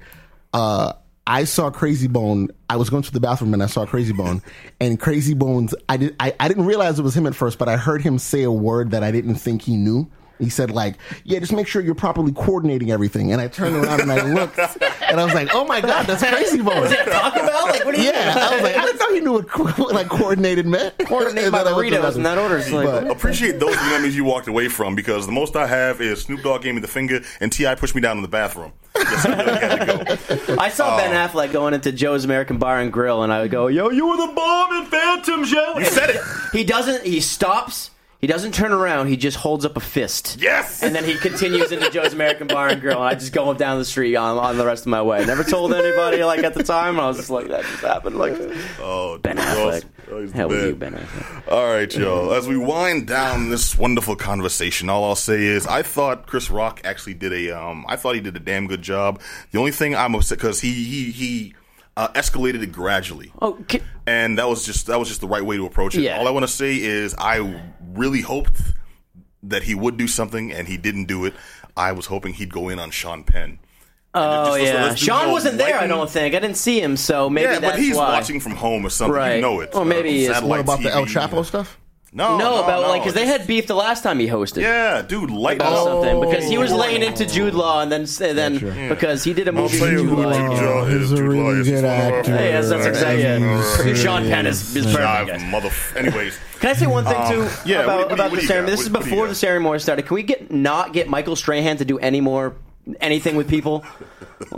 Uh, 0.53 0.93
I 1.25 1.45
saw 1.45 1.69
Crazy 1.71 2.07
Bone. 2.07 2.49
I 2.69 2.75
was 2.75 2.89
going 2.89 3.03
to 3.03 3.11
the 3.11 3.19
bathroom 3.19 3.53
and 3.53 3.63
I 3.63 3.67
saw 3.67 3.85
Crazy 3.85 4.13
Bone, 4.13 4.41
and 4.81 4.99
Crazy 4.99 5.33
Bones. 5.33 5.73
I 5.87 5.97
did. 5.97 6.15
I, 6.19 6.35
I 6.39 6.47
didn't 6.47 6.65
realize 6.65 6.99
it 6.99 7.03
was 7.03 7.15
him 7.15 7.25
at 7.27 7.35
first, 7.35 7.57
but 7.57 7.69
I 7.69 7.77
heard 7.77 8.01
him 8.01 8.19
say 8.19 8.43
a 8.43 8.51
word 8.51 8.91
that 8.91 9.03
I 9.03 9.11
didn't 9.11 9.35
think 9.35 9.61
he 9.61 9.77
knew. 9.77 10.09
He 10.39 10.49
said 10.49 10.71
like, 10.71 10.97
"Yeah, 11.23 11.39
just 11.39 11.53
make 11.53 11.67
sure 11.67 11.81
you're 11.81 11.95
properly 11.95 12.33
coordinating 12.33 12.91
everything." 12.91 13.31
And 13.31 13.39
I 13.39 13.47
turned 13.47 13.75
around 13.75 14.01
and 14.01 14.11
I 14.11 14.21
looked, 14.33 14.57
and 14.59 15.21
I 15.21 15.23
was 15.23 15.33
like, 15.33 15.49
"Oh 15.53 15.63
my 15.63 15.79
god, 15.79 16.07
that's 16.07 16.23
Crazy 16.23 16.61
Bone." 16.61 16.89
Talk 16.89 17.35
about 17.35 17.69
like 17.69 17.85
what 17.85 17.95
do 17.95 18.01
you 18.01 18.09
Yeah, 18.09 18.35
I 18.35 18.53
was 18.55 18.63
like, 18.63 18.75
I 18.75 18.85
didn't 18.85 18.99
know 18.99 19.13
he 19.13 19.19
knew 19.21 19.31
what 19.33 19.47
co- 19.47 19.83
like 19.93 20.09
coordinated 20.09 20.65
meant. 20.65 20.97
Coordinate 21.07 21.45
And 21.45 21.53
then 21.53 21.67
I 21.67 21.73
went 21.73 21.89
to 21.89 21.95
the 21.95 22.01
margaritas 22.01 22.15
in 22.17 22.23
that 22.23 22.37
order. 22.37 22.57
It's 22.57 22.71
like, 22.71 22.85
But- 22.85 23.11
Appreciate 23.11 23.59
those 23.59 23.75
memories 23.75 24.15
you 24.17 24.25
walked 24.25 24.47
away 24.49 24.67
from 24.67 24.95
because 24.95 25.25
the 25.27 25.31
most 25.31 25.55
I 25.55 25.67
have 25.67 26.01
is 26.01 26.23
Snoop 26.23 26.41
Dogg 26.41 26.63
gave 26.63 26.73
me 26.73 26.81
the 26.81 26.87
finger 26.87 27.21
and 27.39 27.49
T.I. 27.51 27.75
pushed 27.75 27.95
me 27.95 28.01
down 28.01 28.17
in 28.17 28.23
the 28.23 28.27
bathroom. 28.27 28.73
I 28.95 29.43
really 29.45 29.59
had 29.59 30.47
go. 30.47 30.55
I 30.59 30.69
saw 30.69 30.97
Ben 30.97 31.13
oh. 31.13 31.27
Affleck 31.27 31.51
going 31.51 31.73
into 31.73 31.91
Joe's 31.91 32.25
American 32.25 32.57
Bar 32.57 32.79
and 32.79 32.91
Grill, 32.91 33.23
and 33.23 33.33
I 33.33 33.41
would 33.41 33.51
go, 33.51 33.67
"Yo, 33.67 33.89
you 33.89 34.07
were 34.07 34.17
the 34.17 34.33
bomb 34.33 34.73
in 34.73 34.85
Phantom, 34.85 35.43
Joe." 35.45 35.75
You 35.77 35.85
said 35.85 36.09
it. 36.09 36.21
He 36.51 36.63
doesn't. 36.63 37.03
He 37.03 37.19
stops. 37.19 37.89
He 38.23 38.27
doesn't 38.27 38.53
turn 38.53 38.71
around. 38.71 39.07
He 39.07 39.17
just 39.17 39.35
holds 39.35 39.65
up 39.65 39.75
a 39.75 39.81
fist. 39.81 40.37
Yes. 40.39 40.81
And 40.81 40.95
then 40.95 41.03
he 41.03 41.15
continues 41.15 41.73
into 41.73 41.89
Joe's 41.91 42.13
American 42.13 42.47
Bar 42.47 42.69
and 42.69 42.79
Grill, 42.79 42.95
and 42.95 43.03
I 43.09 43.15
just 43.15 43.33
go 43.33 43.53
down 43.53 43.79
the 43.79 43.83
street 43.83 44.15
on, 44.15 44.37
on 44.37 44.57
the 44.57 44.65
rest 44.65 44.83
of 44.85 44.87
my 44.91 45.01
way. 45.01 45.25
Never 45.25 45.43
told 45.43 45.73
anybody 45.73 46.23
like 46.23 46.41
at 46.41 46.53
the 46.53 46.63
time. 46.63 47.01
I 47.01 47.07
was 47.09 47.17
just 47.17 47.29
like, 47.29 47.49
that 47.49 47.63
just 47.65 47.81
happened. 47.83 48.17
Like 48.17 48.35
Oh, 48.79 49.17
Ben 49.21 49.35
Affleck. 49.35 49.75
awesome. 49.79 49.89
Oh, 50.09 50.27
Hell 50.31 50.47
with 50.47 50.65
you, 50.67 50.73
Ben 50.75 50.93
Affleck. 50.93 51.51
All 51.51 51.67
right, 51.67 51.93
y'all. 51.93 52.31
As 52.33 52.47
we 52.47 52.55
wind 52.55 53.07
down 53.07 53.49
this 53.49 53.77
wonderful 53.77 54.15
conversation, 54.15 54.87
all 54.89 55.03
I'll 55.03 55.15
say 55.15 55.43
is 55.43 55.67
I 55.67 55.81
thought 55.81 56.25
Chris 56.25 56.49
Rock 56.49 56.79
actually 56.85 57.15
did 57.15 57.33
a. 57.33 57.51
Um, 57.51 57.83
I 57.89 57.97
thought 57.97 58.15
he 58.15 58.21
did 58.21 58.37
a 58.37 58.39
damn 58.39 58.67
good 58.67 58.81
job. 58.81 59.19
The 59.51 59.59
only 59.59 59.71
thing 59.71 59.97
I'm 59.97 60.15
upset 60.15 60.37
because 60.37 60.61
he 60.61 60.71
he 60.71 61.11
he 61.11 61.55
uh, 61.97 62.07
escalated 62.09 62.61
it 62.63 62.71
gradually. 62.71 63.31
Oh, 63.41 63.53
can, 63.67 63.81
and 64.07 64.37
that 64.37 64.47
was 64.49 64.65
just 64.65 64.87
that 64.87 64.99
was 64.99 65.07
just 65.07 65.21
the 65.21 65.27
right 65.27 65.43
way 65.45 65.57
to 65.57 65.65
approach 65.65 65.95
it. 65.95 66.01
Yeah. 66.01 66.17
All 66.17 66.27
I 66.27 66.31
want 66.31 66.43
to 66.43 66.51
say 66.51 66.75
is 66.75 67.13
I 67.17 67.61
really 67.93 68.21
hoped 68.21 68.61
that 69.43 69.63
he 69.63 69.75
would 69.75 69.97
do 69.97 70.07
something, 70.07 70.51
and 70.51 70.67
he 70.67 70.77
didn't 70.77 71.05
do 71.05 71.25
it. 71.25 71.33
I 71.75 71.91
was 71.91 72.05
hoping 72.05 72.33
he'd 72.33 72.51
go 72.53 72.69
in 72.69 72.79
on 72.79 72.91
Sean 72.91 73.23
Penn. 73.23 73.59
oh 74.13 74.57
Just- 74.57 74.73
yeah, 74.73 74.83
let's 74.85 74.99
do 74.99 75.05
Sean 75.07 75.31
wasn't 75.31 75.57
there. 75.57 75.77
I 75.79 75.87
don't 75.87 76.09
think. 76.09 76.35
I 76.35 76.39
didn't 76.39 76.57
see 76.57 76.79
him, 76.81 76.95
so 76.97 77.29
maybe 77.29 77.45
Yeah, 77.45 77.59
that's 77.59 77.73
but 77.75 77.79
he's 77.79 77.95
why. 77.95 78.13
watching 78.13 78.39
from 78.39 78.53
home 78.55 78.85
or 78.85 78.89
something. 78.89 79.13
Right. 79.15 79.35
You 79.35 79.41
know 79.41 79.59
it. 79.59 79.73
Or 79.75 79.83
maybe 79.85 80.11
he 80.11 80.25
is. 80.25 80.41
What 80.41 80.59
about 80.59 80.81
the 80.81 80.91
El 80.93 81.05
TV. 81.05 81.29
Chapo 81.29 81.45
stuff? 81.45 81.79
No, 82.15 82.37
No, 82.37 82.51
no, 82.57 82.63
about 82.63 82.83
no. 82.83 82.89
like 82.89 83.01
because 83.01 83.15
they 83.15 83.25
had 83.25 83.47
beef 83.47 83.65
the 83.65 83.73
last 83.75 84.03
time 84.03 84.19
he 84.19 84.27
hosted. 84.27 84.61
Yeah, 84.61 85.01
dude, 85.01 85.31
light 85.31 85.55
About 85.57 85.73
up. 85.73 85.83
something 86.03 86.21
because 86.21 86.47
he 86.47 86.59
was 86.59 86.71
laying 86.71 87.01
into 87.01 87.25
Jude 87.25 87.55
Law 87.55 87.81
and 87.81 87.91
then 87.91 88.01
and 88.01 88.37
then 88.37 88.89
because 88.89 89.23
he 89.23 89.33
did 89.33 89.47
a 89.47 89.51
movie 89.51 89.81
with 89.81 89.89
Jude 89.89 90.09
Law. 90.11 90.29
Law 90.29 90.85
He's 90.85 91.11
a 91.11 91.23
really 91.23 91.63
good 91.63 91.83
actor. 91.85 92.37
Hey, 92.37 92.49
yes, 92.51 92.69
that's 92.69 92.85
exactly 92.85 93.23
it. 93.91 93.95
Sean 93.95 94.23
Penn 94.23 94.45
is, 94.45 94.75
is 94.75 94.85
Jive, 94.85 95.25
perfect. 95.27 95.45
mother. 95.49 95.71
Anyways, 95.95 96.37
Can 96.59 96.69
I 96.69 96.73
say 96.73 96.85
one 96.87 97.03
thing 97.03 97.13
too 97.31 97.41
Um, 97.41 97.49
yeah, 97.65 97.81
about, 97.83 97.87
what- 97.97 98.05
what- 98.05 98.11
about 98.13 98.31
what 98.31 98.41
the 98.41 98.45
ceremony? 98.47 98.71
This 98.71 98.81
is 98.81 98.89
What- 98.89 98.99
what 98.99 99.03
do 99.05 99.09
you 99.09 99.15
before 99.15 99.27
the 99.27 99.35
ceremony 99.35 99.79
started. 99.79 100.05
Can 100.05 100.13
we 100.15 100.23
get 100.23 100.51
not 100.51 100.93
get 100.93 101.09
Michael 101.09 101.35
Strahan 101.35 101.77
to 101.77 101.85
do 101.85 101.97
any 101.97 102.21
more 102.21 102.53
anything 102.99 103.35
with 103.35 103.49
people? 103.49 103.83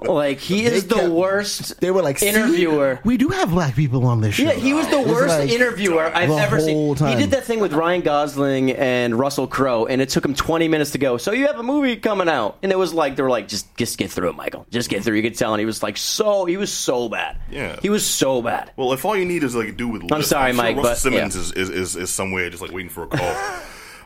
Like 0.02 0.40
he 0.40 0.66
is 0.66 0.84
They 0.86 0.96
the 0.96 1.02
kept- 1.02 1.10
worst. 1.14 1.80
They 1.80 1.92
were 1.92 2.02
like, 2.02 2.18
"See, 2.20 2.28
interviewer. 2.28 3.00
we 3.04 3.18
do 3.18 3.30
have 3.30 3.52
black 3.52 3.76
people 3.76 4.06
on 4.08 4.22
this 4.22 4.36
show. 4.36 4.44
Yeah, 4.44 4.54
he 4.54 4.74
was 4.74 4.88
the 4.88 5.00
It 5.00 5.06
was 5.08 5.14
worst 5.16 5.40
like- 5.40 5.52
interviewer 5.52 6.06
I've 6.14 6.30
the 6.30 6.36
ever 6.36 6.60
seen. 6.60 6.76
whole 6.76 6.96
time. 6.96 7.16
He 7.16 7.22
did 7.22 7.32
that 7.32 7.44
thing 7.44 7.60
with 7.60 7.74
Ryan 7.74 8.02
Gosling 8.02 8.72
and 8.72 9.18
Russell 9.18 9.46
Crowe, 9.48 9.86
and 9.86 10.02
it 10.02 10.10
took 10.10 10.26
him 10.26 10.34
20 10.34 10.68
minutes 10.68 10.92
to 10.92 10.98
go. 10.98 11.18
So 11.18 11.32
you 11.34 11.46
have 11.48 11.60
a 11.60 11.64
movie 11.64 11.96
coming 11.98 12.28
out, 12.28 12.58
and 12.64 12.72
it 12.72 12.78
was 12.80 12.94
like 12.94 13.16
they 13.16 13.22
were 13.24 13.30
like, 13.30 13.48
just 13.48 13.76
just 13.78 13.98
get 13.98 14.10
through 14.12 14.30
it, 14.30 14.36
Michael. 14.36 14.66
Just 14.72 14.90
get 14.90 15.04
through. 15.04 15.16
You 15.18 15.22
could 15.24 15.38
tell, 15.38 15.54
and 15.54 15.60
he 15.60 15.66
was 15.66 15.84
like 15.84 15.98
so 15.98 16.46
he 16.46 16.58
was 16.58 16.72
so 16.74 17.08
bad. 17.10 17.38
Yeah. 17.52 17.78
he 17.82 17.90
was 17.90 18.06
so 18.06 18.42
bad. 18.42 18.72
well, 18.76 18.92
if 18.94 19.06
all 19.06 19.16
you 19.16 19.26
need 19.26 19.44
is 19.44 19.56
like 19.56 19.68
a 19.70 19.72
dude 19.72 19.92
with, 19.94 20.02
I'm 20.12 20.18
lisp, 20.18 20.30
sorry, 20.32 20.52
sure 20.52 20.58
Mike, 20.58 20.78
Russell 20.78 20.90
but, 20.92 20.98
Simmons 20.98 21.36
yeah. 21.36 21.42
is, 21.42 21.52
is, 21.52 21.70
is 21.70 21.96
is 21.96 22.10
somewhere 22.10 22.50
just 22.50 22.62
like 22.64 22.72
waiting 22.72 22.90
for 22.90 23.04
a 23.04 23.08
call. 23.08 23.36